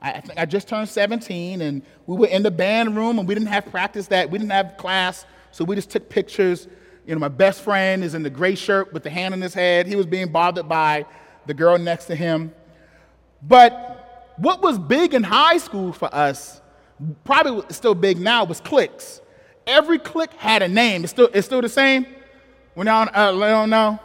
I, 0.00 0.12
I 0.12 0.20
think 0.20 0.38
I 0.38 0.46
just 0.46 0.68
turned 0.68 0.88
17 0.88 1.60
and 1.60 1.82
we 2.06 2.16
were 2.16 2.28
in 2.28 2.42
the 2.42 2.50
band 2.50 2.96
room 2.96 3.18
and 3.18 3.28
we 3.28 3.34
didn't 3.34 3.48
have 3.48 3.66
practice 3.66 4.06
that, 4.08 4.30
we 4.30 4.38
didn't 4.38 4.52
have 4.52 4.76
class, 4.78 5.26
so 5.50 5.64
we 5.64 5.74
just 5.74 5.90
took 5.90 6.08
pictures 6.08 6.68
you 7.06 7.14
know, 7.14 7.18
my 7.18 7.28
best 7.28 7.62
friend 7.62 8.04
is 8.04 8.14
in 8.14 8.22
the 8.22 8.30
gray 8.30 8.54
shirt 8.54 8.92
with 8.92 9.02
the 9.02 9.10
hand 9.10 9.34
on 9.34 9.40
his 9.40 9.54
head. 9.54 9.86
He 9.86 9.96
was 9.96 10.06
being 10.06 10.30
bothered 10.30 10.68
by 10.68 11.04
the 11.46 11.54
girl 11.54 11.76
next 11.78 12.06
to 12.06 12.14
him. 12.14 12.52
But 13.42 14.34
what 14.36 14.62
was 14.62 14.78
big 14.78 15.14
in 15.14 15.24
high 15.24 15.58
school 15.58 15.92
for 15.92 16.14
us, 16.14 16.60
probably 17.24 17.64
still 17.70 17.94
big 17.94 18.18
now, 18.18 18.44
was 18.44 18.60
cliques. 18.60 19.20
Every 19.66 19.98
clique 19.98 20.32
had 20.34 20.62
a 20.62 20.68
name. 20.68 21.02
It's 21.02 21.12
still, 21.12 21.28
it's 21.34 21.46
still 21.46 21.60
the 21.60 21.68
same? 21.68 22.06
We 22.74 22.84
don't, 22.84 23.08
uh, 23.14 23.32
don't 23.32 23.70
know? 23.70 23.98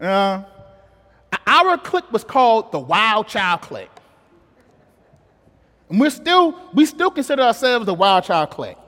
Uh, 0.00 0.42
our 1.46 1.78
clique 1.78 2.10
was 2.12 2.24
called 2.24 2.72
the 2.72 2.78
Wild 2.78 3.28
Child 3.28 3.60
Clique. 3.62 3.90
And 5.88 6.00
we're 6.00 6.10
still, 6.10 6.58
we 6.72 6.86
still 6.86 7.10
consider 7.10 7.42
ourselves 7.42 7.86
the 7.86 7.94
Wild 7.94 8.24
Child 8.24 8.50
Clique. 8.50 8.78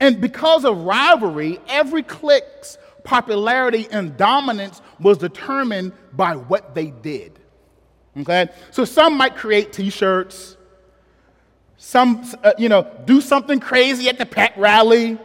And 0.00 0.20
because 0.20 0.64
of 0.64 0.78
rivalry, 0.78 1.58
every 1.68 2.02
clique's 2.02 2.78
popularity 3.04 3.86
and 3.90 4.16
dominance 4.16 4.80
was 4.98 5.18
determined 5.18 5.92
by 6.12 6.36
what 6.36 6.74
they 6.74 6.86
did. 6.86 7.38
Okay? 8.16 8.48
So 8.70 8.84
some 8.84 9.16
might 9.16 9.36
create 9.36 9.72
t 9.72 9.90
shirts, 9.90 10.56
some, 11.76 12.24
uh, 12.42 12.52
you 12.56 12.68
know, 12.68 12.90
do 13.04 13.20
something 13.20 13.60
crazy 13.60 14.08
at 14.08 14.18
the 14.18 14.26
pet 14.26 14.54
rally, 14.56 15.18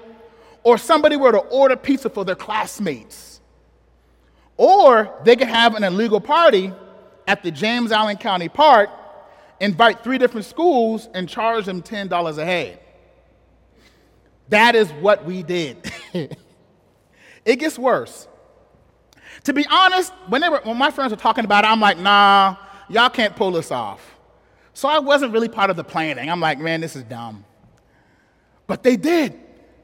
or 0.64 0.78
somebody 0.78 1.16
were 1.16 1.32
to 1.32 1.40
order 1.40 1.76
pizza 1.76 2.10
for 2.10 2.26
their 2.26 2.36
classmates. 2.36 3.42
Or 4.58 5.14
they 5.24 5.36
could 5.36 5.48
have 5.48 5.76
an 5.76 5.84
illegal 5.84 6.20
party 6.20 6.74
at 7.28 7.44
the 7.44 7.52
James 7.52 7.92
Allen 7.92 8.18
County 8.18 8.50
Park, 8.50 8.90
invite 9.60 10.04
three 10.04 10.18
different 10.18 10.46
schools, 10.46 11.08
and 11.14 11.30
charge 11.30 11.66
them 11.66 11.82
$10 11.82 12.38
a 12.38 12.46
head. 12.46 12.80
That 14.50 14.76
is 14.76 14.92
what 14.94 15.26
we 15.26 15.44
did. 15.44 15.92
it 17.46 17.56
gets 17.58 17.78
worse. 17.78 18.28
To 19.44 19.54
be 19.54 19.66
honest, 19.70 20.12
when, 20.28 20.42
were, 20.52 20.62
when 20.64 20.78
my 20.78 20.92
friends 20.92 21.12
were 21.12 21.18
talking 21.18 21.46
about 21.46 21.64
it, 21.64 21.68
I'm 21.68 21.80
like, 21.80 21.98
nah, 21.98 22.56
y'all 22.90 23.10
can't 23.10 23.36
pull 23.36 23.52
this 23.52 23.72
off. 23.72 24.18
So 24.74 24.90
I 24.90 25.00
wasn't 25.00 25.34
really 25.34 25.50
part 25.50 25.70
of 25.70 25.76
the 25.76 25.84
planning. 25.84 26.30
I'm 26.30 26.40
like, 26.40 26.60
man, 26.60 26.82
this 26.82 26.96
is 26.96 27.04
dumb. 27.04 27.46
But 28.68 28.84
they 28.84 28.98
did. 28.98 29.40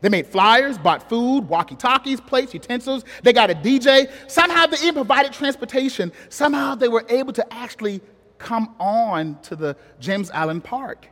They 0.06 0.10
made 0.10 0.28
flyers, 0.28 0.78
bought 0.78 1.10
food, 1.10 1.50
walkie 1.50 1.76
talkies, 1.76 2.22
plates, 2.22 2.54
utensils. 2.54 3.04
They 3.24 3.34
got 3.34 3.50
a 3.50 3.56
DJ. 3.56 4.08
Somehow 4.30 4.68
they 4.68 4.78
even 4.84 4.94
provided 4.94 5.34
transportation. 5.34 6.12
Somehow 6.30 6.76
they 6.76 6.88
were 6.88 7.04
able 7.10 7.34
to 7.34 7.52
actually 7.52 8.02
come 8.38 8.76
on 8.80 9.40
to 9.42 9.56
the 9.56 9.76
James 10.00 10.30
Allen 10.30 10.62
Park. 10.62 11.08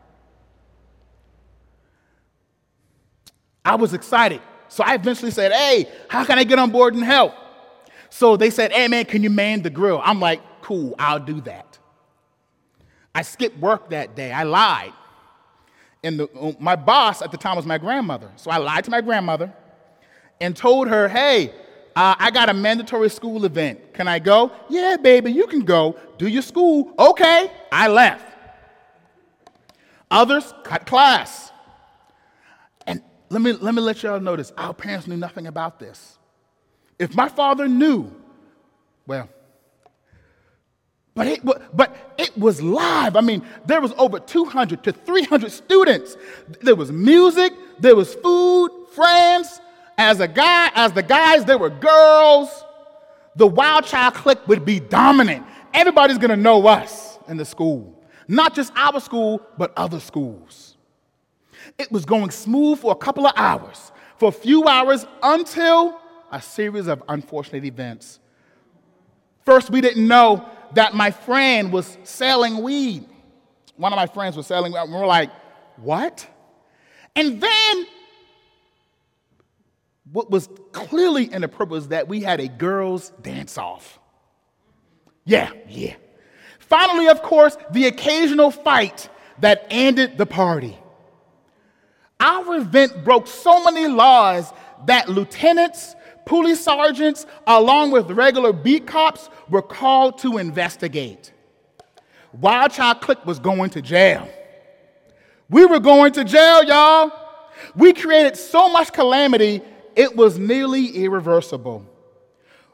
I 3.66 3.74
was 3.74 3.96
excited. 3.96 4.42
So 4.68 4.84
I 4.84 4.94
eventually 4.94 5.32
said, 5.32 5.52
Hey, 5.52 5.90
how 6.08 6.24
can 6.24 6.38
I 6.38 6.44
get 6.44 6.60
on 6.60 6.70
board 6.70 6.94
and 6.94 7.04
help? 7.04 7.34
So 8.12 8.38
they 8.38 8.52
said, 8.52 8.72
Hey, 8.72 8.88
man, 8.88 9.06
can 9.06 9.24
you 9.24 9.32
man 9.32 9.64
the 9.64 9.72
grill? 9.72 10.02
I'm 10.04 10.20
like, 10.20 10.40
Cool, 10.62 10.94
I'll 11.00 11.20
do 11.20 11.42
that. 11.42 11.80
I 13.16 13.24
skipped 13.24 13.58
work 13.58 13.90
that 13.90 14.16
day. 14.16 14.32
I 14.32 14.44
lied. 14.44 14.94
And 16.04 16.20
the, 16.20 16.30
uh, 16.38 16.54
my 16.60 16.76
boss 16.76 17.22
at 17.22 17.32
the 17.32 17.38
time 17.38 17.56
was 17.56 17.66
my 17.66 17.78
grandmother. 17.78 18.30
So 18.36 18.52
I 18.52 18.58
lied 18.58 18.84
to 18.86 18.92
my 18.92 19.02
grandmother 19.02 19.54
and 20.42 20.56
told 20.56 20.88
her, 20.90 21.08
Hey, 21.08 21.54
uh, 21.96 22.16
I 22.18 22.32
got 22.32 22.50
a 22.50 22.54
mandatory 22.54 23.10
school 23.10 23.46
event. 23.46 23.94
Can 23.94 24.08
I 24.08 24.20
go? 24.20 24.52
Yeah, 24.68 24.98
baby, 24.98 25.32
you 25.32 25.48
can 25.48 25.62
go. 25.62 25.98
Do 26.18 26.28
your 26.28 26.42
school. 26.42 26.94
Okay. 26.98 27.52
I 27.72 27.88
left. 27.88 28.26
Others 30.12 30.54
cut 30.64 30.86
class 30.86 31.52
And 32.86 33.02
let 33.30 33.42
me, 33.42 33.54
let 33.54 33.74
me 33.74 33.82
let 33.82 34.04
y'all 34.04 34.20
know 34.20 34.36
this. 34.36 34.52
Our 34.58 34.74
parents 34.74 35.08
knew 35.08 35.18
nothing 35.18 35.48
about 35.48 35.80
this. 35.80 36.20
If 37.00 37.16
my 37.16 37.30
father 37.30 37.68
knew, 37.68 38.12
well, 39.08 39.28
But 41.16 41.28
it, 41.28 41.46
but 41.46 42.16
it 42.18 42.36
was 42.38 42.62
live. 42.62 43.16
I 43.16 43.22
mean, 43.22 43.46
there 43.66 43.82
was 43.82 43.94
over 43.98 44.20
200 44.20 44.84
to 44.84 44.92
300 44.92 45.52
students. 45.52 46.18
There 46.62 46.76
was 46.76 46.92
music, 46.92 47.54
there 47.80 47.96
was 47.96 48.16
food, 48.16 48.88
friends. 48.94 49.62
As 49.96 50.20
a 50.20 50.28
guy, 50.28 50.72
as 50.74 50.92
the 50.92 51.04
guys, 51.04 51.46
there 51.46 51.60
were 51.60 51.70
girls. 51.70 52.64
The 53.36 53.46
wild 53.46 53.86
child 53.86 54.16
clique 54.16 54.48
would 54.48 54.66
be 54.66 54.80
dominant. 54.80 55.46
Everybody's 55.74 56.18
gonna 56.18 56.36
know 56.36 56.66
us 56.68 57.20
in 57.28 57.38
the 57.38 57.46
school. 57.46 57.94
Not 58.28 58.56
just 58.56 58.74
our 58.76 59.00
school, 59.00 59.42
but 59.58 59.72
other 59.78 60.00
schools. 60.00 60.78
It 61.78 61.92
was 61.92 62.06
going 62.06 62.32
smooth 62.32 62.80
for 62.80 62.92
a 62.92 62.96
couple 62.96 63.28
of 63.28 63.34
hours, 63.36 63.92
for 64.18 64.30
a 64.30 64.32
few 64.32 64.68
hours 64.68 65.06
until 65.22 66.00
a 66.32 66.42
series 66.42 66.88
of 66.88 67.04
unfortunate 67.08 67.66
events. 67.66 68.20
First, 69.46 69.70
we 69.70 69.82
didn't 69.82 70.08
know 70.08 70.48
that 70.76 70.94
my 70.94 71.12
friend 71.12 71.72
was 71.72 71.98
selling 72.04 72.62
weed. 72.62 73.06
One 73.76 73.92
of 73.94 73.98
my 73.98 74.08
friends 74.08 74.36
was 74.38 74.48
selling 74.48 74.74
weed. 74.74 74.80
And 74.80 74.92
we 74.92 75.00
were 75.00 75.06
like, 75.06 75.30
what? 75.78 76.28
And 77.16 77.42
then, 77.42 77.86
what 80.12 80.30
was 80.30 80.50
clearly 80.72 81.26
in 81.26 81.34
inappropriate 81.34 81.70
was 81.70 81.88
that 81.90 82.08
we 82.08 82.22
had 82.22 82.40
a 82.40 82.48
girls' 82.48 83.12
dance 83.22 83.58
off. 83.58 84.00
Yeah, 85.26 85.52
yeah. 85.68 85.96
Finally, 86.60 87.08
of 87.08 87.22
course, 87.22 87.56
the 87.72 87.86
occasional 87.86 88.52
fight 88.52 89.10
that 89.40 89.68
ended 89.70 90.18
the 90.18 90.26
party. 90.26 90.78
Our 92.20 92.58
event 92.58 93.04
broke 93.04 93.28
so 93.28 93.64
many 93.64 93.88
laws 93.88 94.52
that 94.86 95.10
lieutenants, 95.10 95.96
police 96.26 96.62
sergeants, 96.62 97.26
along 97.48 97.92
with 97.92 98.10
regular 98.12 98.54
beat 98.54 98.88
cops, 98.88 99.30
were 99.50 99.62
called 99.62 100.18
to 100.20 100.38
investigate. 100.38 101.32
Wild 102.34 102.72
Child 102.72 103.02
Clique 103.02 103.26
was 103.26 103.40
going 103.40 103.70
to 103.72 103.82
jail. 103.82 104.28
We 105.50 105.66
were 105.66 105.80
going 105.80 106.14
to 106.14 106.24
jail, 106.24 106.64
y'all. 106.64 107.12
We 107.76 107.94
created 107.94 108.36
so 108.36 108.70
much 108.70 108.92
calamity, 108.92 109.62
it 109.96 110.16
was 110.16 110.40
nearly 110.40 111.04
irreversible. 111.04 111.86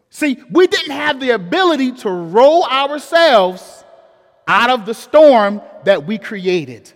See, 0.10 0.42
we 0.50 0.68
didn't 0.68 0.92
have 0.92 1.20
the 1.20 1.32
ability 1.32 1.92
to 1.98 2.10
roll 2.10 2.64
ourselves 2.66 3.84
out 4.48 4.70
of 4.70 4.86
the 4.86 4.94
storm 4.94 5.62
that 5.84 6.06
we 6.06 6.18
created. 6.18 6.92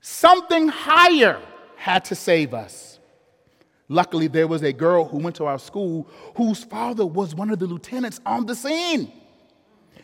Something 0.00 0.68
higher 0.68 1.40
had 1.76 2.04
to 2.06 2.14
save 2.14 2.54
us. 2.54 2.97
Luckily, 3.88 4.28
there 4.28 4.46
was 4.46 4.62
a 4.62 4.72
girl 4.72 5.06
who 5.06 5.18
went 5.18 5.36
to 5.36 5.46
our 5.46 5.58
school 5.58 6.08
whose 6.36 6.62
father 6.62 7.06
was 7.06 7.34
one 7.34 7.50
of 7.50 7.58
the 7.58 7.66
lieutenants 7.66 8.20
on 8.26 8.44
the 8.44 8.54
scene. 8.54 9.10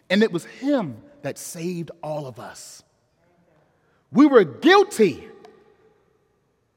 And 0.09 0.23
it 0.23 0.33
was 0.33 0.45
him 0.45 0.97
that 1.23 1.39
saved 1.39 1.91
all 2.03 2.27
of 2.27 2.39
us. 2.39 2.83
We 4.11 4.27
were 4.27 4.45
guilty. 4.45 5.29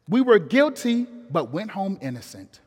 We 0.09 0.21
were 0.21 0.39
guilty, 0.39 1.05
but 1.31 1.51
went 1.51 1.71
home 1.71 1.97
innocent. 2.01 2.59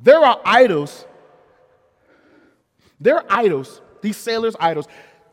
There 0.00 0.18
are 0.18 0.40
idols. 0.44 1.04
Their 3.00 3.24
idols, 3.32 3.80
these 4.02 4.16
sailors' 4.16 4.56
idols, 4.60 4.86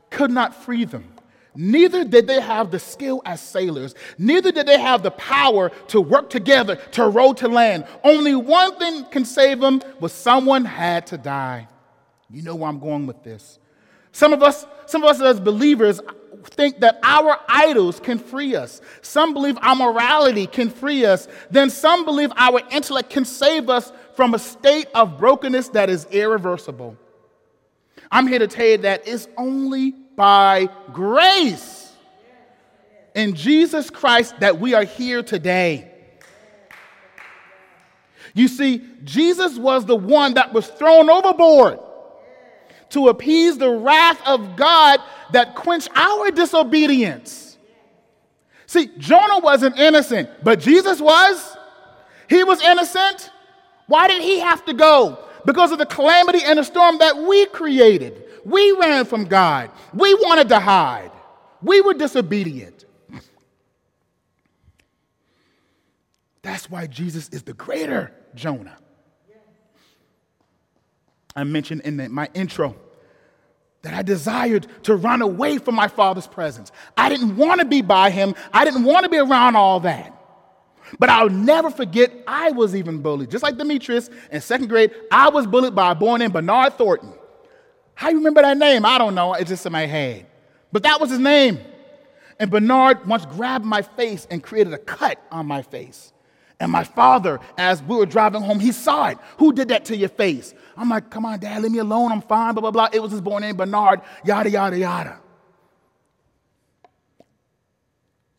could 0.09 0.32
not 0.32 0.55
free 0.55 0.86
them. 0.86 1.13
Neither 1.56 2.06
did 2.06 2.28
they 2.28 2.39
have 2.39 2.72
the 2.72 2.80
skill 2.80 3.22
as 3.26 3.41
sailors. 3.41 3.93
Neither 4.18 4.52
did 4.52 4.68
they 4.68 4.80
have 4.80 5.04
the 5.04 5.12
power 5.12 5.70
to 5.88 5.99
work 5.99 6.30
together 6.30 6.78
to 6.93 7.08
row 7.08 7.34
to 7.34 7.47
land. 7.47 7.86
Only 8.04 8.36
one 8.36 8.78
thing 8.78 9.06
can 9.06 9.26
save 9.26 9.60
them 9.60 9.82
was 9.99 10.14
someone 10.14 10.64
had 10.64 11.08
to 11.08 11.18
die. 11.18 11.68
You 12.30 12.41
know 12.41 12.56
where 12.56 12.70
I'm 12.70 12.80
going 12.80 13.06
with 13.06 13.24
this. 13.24 13.60
Some 14.14 14.32
of 14.32 14.41
us, 14.41 14.66
some 14.86 15.04
of 15.04 15.10
us 15.10 15.22
as 15.22 15.39
believers 15.39 15.99
think 16.43 16.80
that 16.80 16.99
our 17.04 17.38
idols 17.47 17.99
can 17.99 18.18
free 18.18 18.56
us. 18.56 18.82
Some 19.02 19.34
believe 19.34 19.58
our 19.62 19.76
morality 19.76 20.47
can 20.47 20.70
free 20.70 21.06
us. 21.06 21.28
Then 21.49 21.70
some 21.70 22.06
believe 22.06 22.32
our 22.36 22.62
intellect 22.72 23.10
can 23.10 23.26
save 23.26 23.70
us 23.70 23.91
from 24.16 24.34
a 24.34 24.39
state 24.39 24.88
of 24.95 25.18
brokenness 25.18 25.70
that 25.70 25.89
is 25.89 26.06
irreversible. 26.12 26.97
I'm 28.10 28.28
here 28.28 28.39
to 28.39 28.47
tell 28.47 28.66
you 28.66 28.78
that 28.80 29.08
it's 29.08 29.28
only 29.38 29.95
by 30.22 30.69
grace 30.93 31.91
in 33.15 33.34
Jesus 33.34 33.89
Christ 33.89 34.39
that 34.39 34.59
we 34.59 34.76
are 34.76 34.84
here 34.84 35.24
today. 35.24 35.91
You 38.36 38.47
see, 38.47 38.84
Jesus 39.03 39.57
was 39.57 39.84
the 39.84 39.95
one 39.95 40.36
that 40.36 40.53
was 40.53 40.67
thrown 40.67 41.09
overboard 41.09 41.80
to 42.89 43.07
appease 43.07 43.57
the 43.57 43.72
wrath 43.72 44.22
of 44.28 44.55
God 44.55 44.99
that 45.32 45.55
quenched 45.55 45.89
our 45.95 46.30
disobedience. 46.30 47.57
See, 48.67 48.91
Jonah 48.99 49.39
wasn't 49.39 49.80
innocent, 49.80 50.30
but 50.43 50.59
Jesus 50.59 51.01
was. 51.01 51.57
He 52.30 52.43
was 52.43 52.61
innocent. 52.61 53.32
Why 53.88 54.07
did 54.07 54.22
he 54.22 54.38
have 54.38 54.63
to 54.65 54.74
go? 54.76 55.17
Because 55.47 55.72
of 55.72 55.80
the 55.80 55.88
calamity 55.88 56.43
and 56.45 56.59
the 56.59 56.63
storm 56.63 56.99
that 56.99 57.17
we 57.17 57.47
created. 57.47 58.28
We 58.46 58.72
ran 58.74 59.06
from 59.06 59.26
God. 59.26 59.72
We 59.94 60.14
wanted 60.16 60.50
to 60.50 60.60
hide. 60.60 61.12
We 61.62 61.82
were 61.82 61.94
disobedient. 61.94 62.86
That's 66.42 66.70
why 66.70 66.88
Jesus 66.88 67.30
is 67.30 67.44
the 67.44 67.54
greater 67.54 68.12
Jonah. 68.34 68.78
I 71.36 71.44
mentioned 71.44 71.82
in 71.82 71.98
the, 71.98 72.10
my 72.10 72.30
intro 72.34 72.76
that 73.84 73.94
I 73.94 74.02
desired 74.02 74.68
to 74.84 74.96
run 74.96 75.22
away 75.22 75.58
from 75.58 75.76
my 75.76 75.88
father's 75.88 76.28
presence. 76.28 76.72
I 76.98 77.10
didn't 77.10 77.38
want 77.38 77.62
to 77.62 77.66
be 77.66 77.82
by 77.82 78.10
him, 78.10 78.36
I 78.54 78.66
didn't 78.66 78.84
want 78.84 79.04
to 79.04 79.10
be 79.10 79.18
around 79.18 79.56
all 79.56 79.80
that. 79.82 80.18
But 81.00 81.10
I'll 81.10 81.30
never 81.30 81.70
forget, 81.70 82.12
I 82.28 82.52
was 82.52 82.76
even 82.76 83.02
bullied. 83.02 83.32
Just 83.32 83.44
like 83.44 83.58
Demetrius 83.58 84.10
in 84.30 84.42
second 84.42 84.68
grade, 84.68 84.92
I 85.10 85.30
was 85.30 85.48
bullied 85.48 85.74
by 85.74 85.92
a 85.92 85.96
boy 85.96 86.18
named 86.18 86.34
Bernard 86.34 86.78
Thornton. 86.78 87.14
How 88.02 88.10
you 88.10 88.18
remember 88.18 88.41
that 88.41 88.58
name? 88.58 88.84
I 88.84 88.97
don't 88.97 89.14
know. 89.14 89.36
It's 89.36 89.47
just 89.47 89.64
in 89.64 89.72
my 89.72 89.86
head. 89.86 90.26
But 90.72 90.82
that 90.82 90.99
was 90.99 91.12
his 91.12 91.20
name. 91.20 91.60
And 92.39 92.49
Bernard 92.49 93.06
once 93.06 93.28
grabbed 93.28 93.64
my 93.64 93.84
face 93.84 94.26
and 94.32 94.41
created 94.41 94.74
a 94.74 94.80
cut 94.80 95.22
on 95.32 95.45
my 95.45 95.62
face. 95.62 96.12
And 96.60 96.72
my 96.72 96.84
father, 96.84 97.39
as 97.60 97.84
we 97.84 97.95
were 97.95 98.08
driving 98.08 98.41
home, 98.41 98.60
he 98.60 98.72
saw 98.72 99.10
it. 99.10 99.20
Who 99.38 99.54
did 99.54 99.68
that 99.68 99.86
to 99.86 99.95
your 99.95 100.10
face? 100.10 100.56
I'm 100.76 100.89
like, 100.89 101.12
come 101.12 101.26
on, 101.26 101.38
dad, 101.41 101.62
leave 101.62 101.74
me 101.74 101.78
alone. 101.78 102.12
I'm 102.12 102.24
fine, 102.24 102.56
blah, 102.56 102.62
blah, 102.62 102.72
blah. 102.72 102.89
It 102.91 103.04
was 103.04 103.12
his 103.12 103.22
boy 103.22 103.38
named 103.38 103.60
Bernard, 103.60 104.02
yada, 104.26 104.49
yada, 104.49 104.80
yada. 104.80 105.20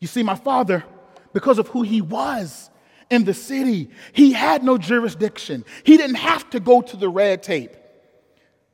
You 0.01 0.07
see, 0.09 0.23
my 0.23 0.35
father, 0.35 0.83
because 1.31 1.57
of 1.57 1.69
who 1.69 1.83
he 1.83 2.01
was 2.01 2.69
in 3.09 3.23
the 3.23 3.33
city, 3.33 3.91
he 4.11 4.33
had 4.33 4.61
no 4.61 4.77
jurisdiction. 4.77 5.63
He 5.85 5.95
didn't 5.95 6.17
have 6.17 6.49
to 6.49 6.59
go 6.59 6.81
to 6.81 6.97
the 6.97 7.07
red 7.07 7.43
tape. 7.43 7.77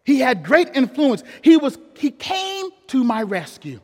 He 0.04 0.20
had 0.20 0.43
great 0.43 0.70
influence. 0.76 1.24
He, 1.41 1.58
was, 1.58 1.78
he 1.95 2.12
came 2.12 2.70
to 2.88 3.04
my 3.04 3.22
rescue. 3.22 3.80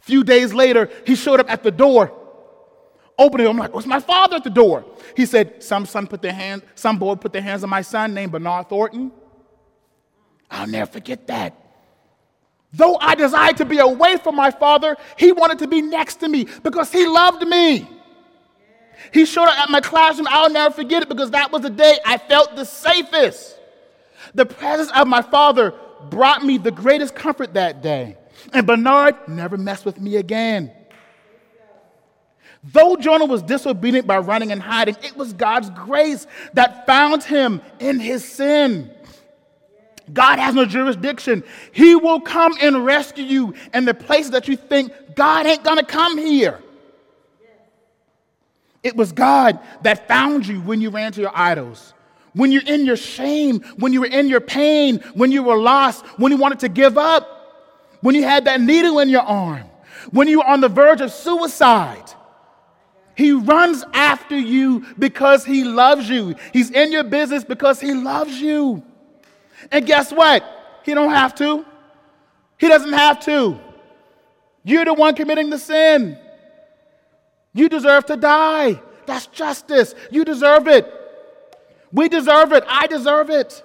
A 0.00 0.02
few 0.04 0.24
days 0.24 0.52
later, 0.52 0.90
he 1.06 1.14
showed 1.14 1.40
up 1.40 1.50
at 1.50 1.62
the 1.62 1.70
door. 1.70 2.12
Opening 3.18 3.46
it, 3.46 3.50
I'm 3.50 3.56
like, 3.56 3.72
what's 3.72 3.86
my 3.86 4.00
father 4.00 4.36
at 4.36 4.44
the 4.44 4.50
door? 4.50 4.84
He 5.16 5.24
said, 5.24 5.62
some 5.62 5.86
son 5.86 6.06
put 6.06 6.20
their 6.20 6.32
hand, 6.32 6.62
some 6.74 6.98
boy 6.98 7.14
put 7.14 7.32
their 7.32 7.42
hands 7.42 7.62
on 7.62 7.70
my 7.70 7.82
son 7.82 8.12
named 8.12 8.32
Bernard 8.32 8.68
Thornton. 8.68 9.12
I'll 10.50 10.66
never 10.66 10.90
forget 10.90 11.26
that. 11.28 11.56
Though 12.72 12.96
I 12.96 13.14
desired 13.14 13.56
to 13.58 13.64
be 13.64 13.78
away 13.78 14.16
from 14.16 14.34
my 14.34 14.50
father, 14.50 14.96
he 15.16 15.30
wanted 15.30 15.60
to 15.60 15.68
be 15.68 15.80
next 15.80 16.16
to 16.16 16.28
me 16.28 16.48
because 16.64 16.90
he 16.90 17.06
loved 17.06 17.46
me. 17.46 17.88
He 19.12 19.26
showed 19.26 19.46
up 19.46 19.58
at 19.58 19.70
my 19.70 19.80
classroom. 19.80 20.26
I'll 20.28 20.50
never 20.50 20.74
forget 20.74 21.02
it 21.02 21.08
because 21.08 21.30
that 21.30 21.52
was 21.52 21.62
the 21.62 21.70
day 21.70 21.98
I 22.04 22.18
felt 22.18 22.56
the 22.56 22.64
safest. 22.64 23.53
The 24.34 24.46
presence 24.46 24.90
of 24.92 25.06
my 25.06 25.22
father 25.22 25.74
brought 26.10 26.44
me 26.44 26.58
the 26.58 26.70
greatest 26.70 27.14
comfort 27.14 27.54
that 27.54 27.82
day. 27.82 28.16
And 28.52 28.66
Bernard 28.66 29.16
never 29.28 29.56
messed 29.56 29.84
with 29.84 30.00
me 30.00 30.16
again. 30.16 30.70
Though 32.62 32.96
Jonah 32.96 33.26
was 33.26 33.42
disobedient 33.42 34.06
by 34.06 34.18
running 34.18 34.50
and 34.50 34.62
hiding, 34.62 34.96
it 35.02 35.16
was 35.16 35.34
God's 35.34 35.68
grace 35.70 36.26
that 36.54 36.86
found 36.86 37.22
him 37.22 37.60
in 37.78 38.00
his 38.00 38.24
sin. 38.24 38.90
God 40.12 40.38
has 40.38 40.54
no 40.54 40.64
jurisdiction. 40.64 41.44
He 41.72 41.94
will 41.94 42.20
come 42.20 42.54
and 42.60 42.84
rescue 42.84 43.24
you 43.24 43.54
in 43.72 43.84
the 43.84 43.94
places 43.94 44.32
that 44.32 44.48
you 44.48 44.56
think 44.56 44.92
God 45.14 45.46
ain't 45.46 45.62
gonna 45.62 45.84
come 45.84 46.18
here. 46.18 46.60
It 48.82 48.96
was 48.96 49.12
God 49.12 49.58
that 49.82 50.08
found 50.08 50.46
you 50.46 50.60
when 50.60 50.80
you 50.80 50.90
ran 50.90 51.12
to 51.12 51.20
your 51.20 51.32
idols, 51.34 51.94
when 52.34 52.52
you're 52.52 52.62
in 52.66 52.84
your 52.84 52.96
shame, 52.96 53.60
when 53.78 53.92
you 53.92 54.00
were 54.00 54.06
in 54.06 54.28
your 54.28 54.40
pain, 54.40 54.98
when 55.14 55.32
you 55.32 55.42
were 55.42 55.56
lost, 55.56 56.04
when 56.18 56.32
you 56.32 56.38
wanted 56.38 56.60
to 56.60 56.68
give 56.68 56.98
up, 56.98 57.98
when 58.00 58.14
you 58.14 58.24
had 58.24 58.44
that 58.44 58.60
needle 58.60 58.98
in 58.98 59.08
your 59.08 59.22
arm, 59.22 59.64
when 60.10 60.28
you 60.28 60.38
were 60.38 60.46
on 60.46 60.60
the 60.60 60.68
verge 60.68 61.00
of 61.00 61.12
suicide. 61.12 62.10
He 63.16 63.32
runs 63.32 63.84
after 63.92 64.36
you 64.36 64.84
because 64.98 65.44
he 65.44 65.62
loves 65.62 66.08
you. 66.08 66.34
He's 66.52 66.70
in 66.70 66.90
your 66.90 67.04
business 67.04 67.44
because 67.44 67.80
he 67.80 67.94
loves 67.94 68.40
you. 68.40 68.82
And 69.70 69.86
guess 69.86 70.12
what? 70.12 70.44
He 70.84 70.94
don't 70.94 71.10
have 71.10 71.34
to. 71.36 71.64
He 72.58 72.68
doesn't 72.68 72.92
have 72.92 73.20
to. 73.20 73.58
You're 74.64 74.84
the 74.84 74.94
one 74.94 75.14
committing 75.14 75.50
the 75.50 75.58
sin. 75.58 76.18
You 77.52 77.68
deserve 77.68 78.06
to 78.06 78.16
die. 78.16 78.80
That's 79.06 79.26
justice. 79.28 79.94
You 80.10 80.24
deserve 80.24 80.66
it. 80.66 80.92
We 81.94 82.08
deserve 82.08 82.52
it. 82.52 82.64
I 82.66 82.88
deserve 82.88 83.30
it. 83.30 83.64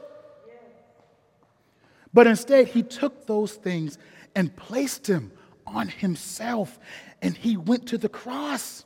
But 2.13 2.27
instead, 2.27 2.67
he 2.67 2.83
took 2.83 3.25
those 3.25 3.53
things 3.53 3.97
and 4.35 4.55
placed 4.55 5.05
them 5.05 5.31
on 5.65 5.87
himself, 5.87 6.79
and 7.21 7.35
he 7.35 7.57
went 7.57 7.87
to 7.87 7.97
the 7.97 8.09
cross. 8.09 8.85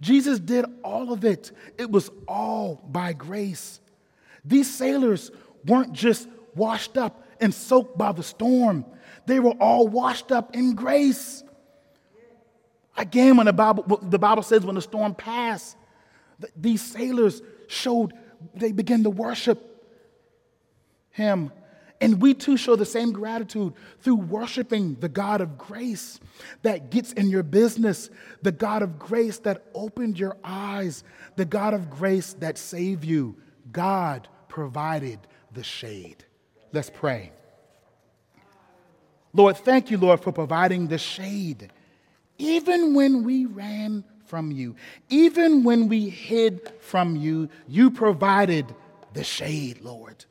Jesus 0.00 0.38
did 0.38 0.64
all 0.82 1.12
of 1.12 1.24
it, 1.24 1.52
it 1.78 1.90
was 1.90 2.10
all 2.26 2.82
by 2.88 3.12
grace. 3.12 3.80
These 4.44 4.72
sailors 4.72 5.30
weren't 5.64 5.92
just 5.92 6.28
washed 6.54 6.96
up 6.96 7.24
and 7.40 7.52
soaked 7.52 7.98
by 7.98 8.12
the 8.12 8.22
storm, 8.22 8.84
they 9.26 9.40
were 9.40 9.54
all 9.60 9.86
washed 9.86 10.32
up 10.32 10.54
in 10.54 10.74
grace. 10.74 11.44
Again, 12.96 13.36
when 13.36 13.46
the 13.46 13.52
Bible, 13.52 13.98
the 14.02 14.18
Bible 14.18 14.42
says 14.42 14.64
when 14.64 14.74
the 14.74 14.82
storm 14.82 15.14
passed, 15.14 15.76
these 16.56 16.82
sailors 16.82 17.40
showed, 17.68 18.12
they 18.54 18.72
begin 18.72 19.04
to 19.04 19.10
worship 19.10 19.68
him 21.10 21.52
and 22.02 22.20
we 22.20 22.34
too 22.34 22.56
show 22.56 22.74
the 22.74 22.84
same 22.84 23.12
gratitude 23.12 23.74
through 24.00 24.16
worshiping 24.16 24.96
the 24.98 25.08
God 25.08 25.40
of 25.40 25.56
grace 25.56 26.18
that 26.62 26.90
gets 26.90 27.12
in 27.12 27.30
your 27.30 27.44
business, 27.44 28.10
the 28.42 28.50
God 28.50 28.82
of 28.82 28.98
grace 28.98 29.38
that 29.38 29.62
opened 29.72 30.18
your 30.18 30.36
eyes, 30.42 31.04
the 31.36 31.44
God 31.44 31.74
of 31.74 31.90
grace 31.90 32.32
that 32.40 32.58
saved 32.58 33.04
you. 33.04 33.36
God 33.70 34.26
provided 34.48 35.20
the 35.52 35.62
shade. 35.62 36.24
Let's 36.72 36.90
pray. 36.90 37.30
Lord, 39.32 39.56
thank 39.58 39.92
you, 39.92 39.96
Lord, 39.96 40.20
for 40.20 40.32
providing 40.32 40.88
the 40.88 40.98
shade. 40.98 41.70
Even 42.36 42.94
when 42.94 43.22
we 43.22 43.46
ran 43.46 44.02
from 44.32 44.50
you, 44.50 44.74
even 45.10 45.62
when 45.62 45.88
we 45.88 46.08
hid 46.08 46.72
from 46.80 47.16
you, 47.16 47.50
you 47.68 47.90
provided 47.90 48.64
the 49.12 49.22
shade, 49.22 49.82
Lord. 49.82 50.24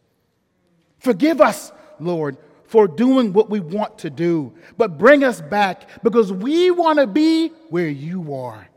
Forgive 0.98 1.40
us, 1.40 1.72
Lord, 2.00 2.36
for 2.66 2.88
doing 2.88 3.32
what 3.32 3.52
we 3.52 3.60
want 3.60 4.00
to 4.00 4.10
do, 4.10 4.56
but 4.76 4.98
bring 4.98 5.24
us 5.24 5.40
back 5.40 5.88
because 6.02 6.34
we 6.34 6.72
want 6.72 6.98
to 6.98 7.06
be 7.06 7.50
where 7.70 7.90
you 7.90 8.34
are. 8.34 8.68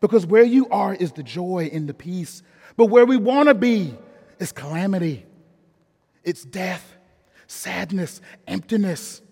Because 0.00 0.26
where 0.26 0.42
you 0.42 0.68
are 0.70 0.96
is 0.96 1.12
the 1.12 1.22
joy 1.22 1.70
and 1.72 1.88
the 1.88 1.94
peace, 1.94 2.42
but 2.76 2.86
where 2.86 3.06
we 3.06 3.16
want 3.16 3.48
to 3.48 3.54
be 3.54 3.96
is 4.40 4.50
calamity, 4.50 5.26
it's 6.24 6.42
death, 6.42 6.96
sadness, 7.46 8.20
emptiness. 8.48 9.22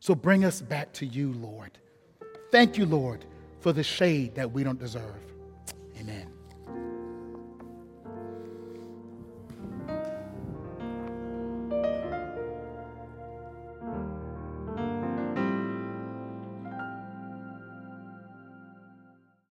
So 0.00 0.16
bring 0.16 0.44
us 0.44 0.60
back 0.60 0.92
to 0.94 1.06
you, 1.06 1.32
Lord. 1.34 1.78
Thank 2.50 2.76
you, 2.78 2.86
Lord, 2.86 3.24
for 3.60 3.72
the 3.72 3.82
shade 3.82 4.34
that 4.34 4.50
we 4.50 4.64
don't 4.64 4.78
deserve. 4.78 5.22
Amen. 5.98 6.26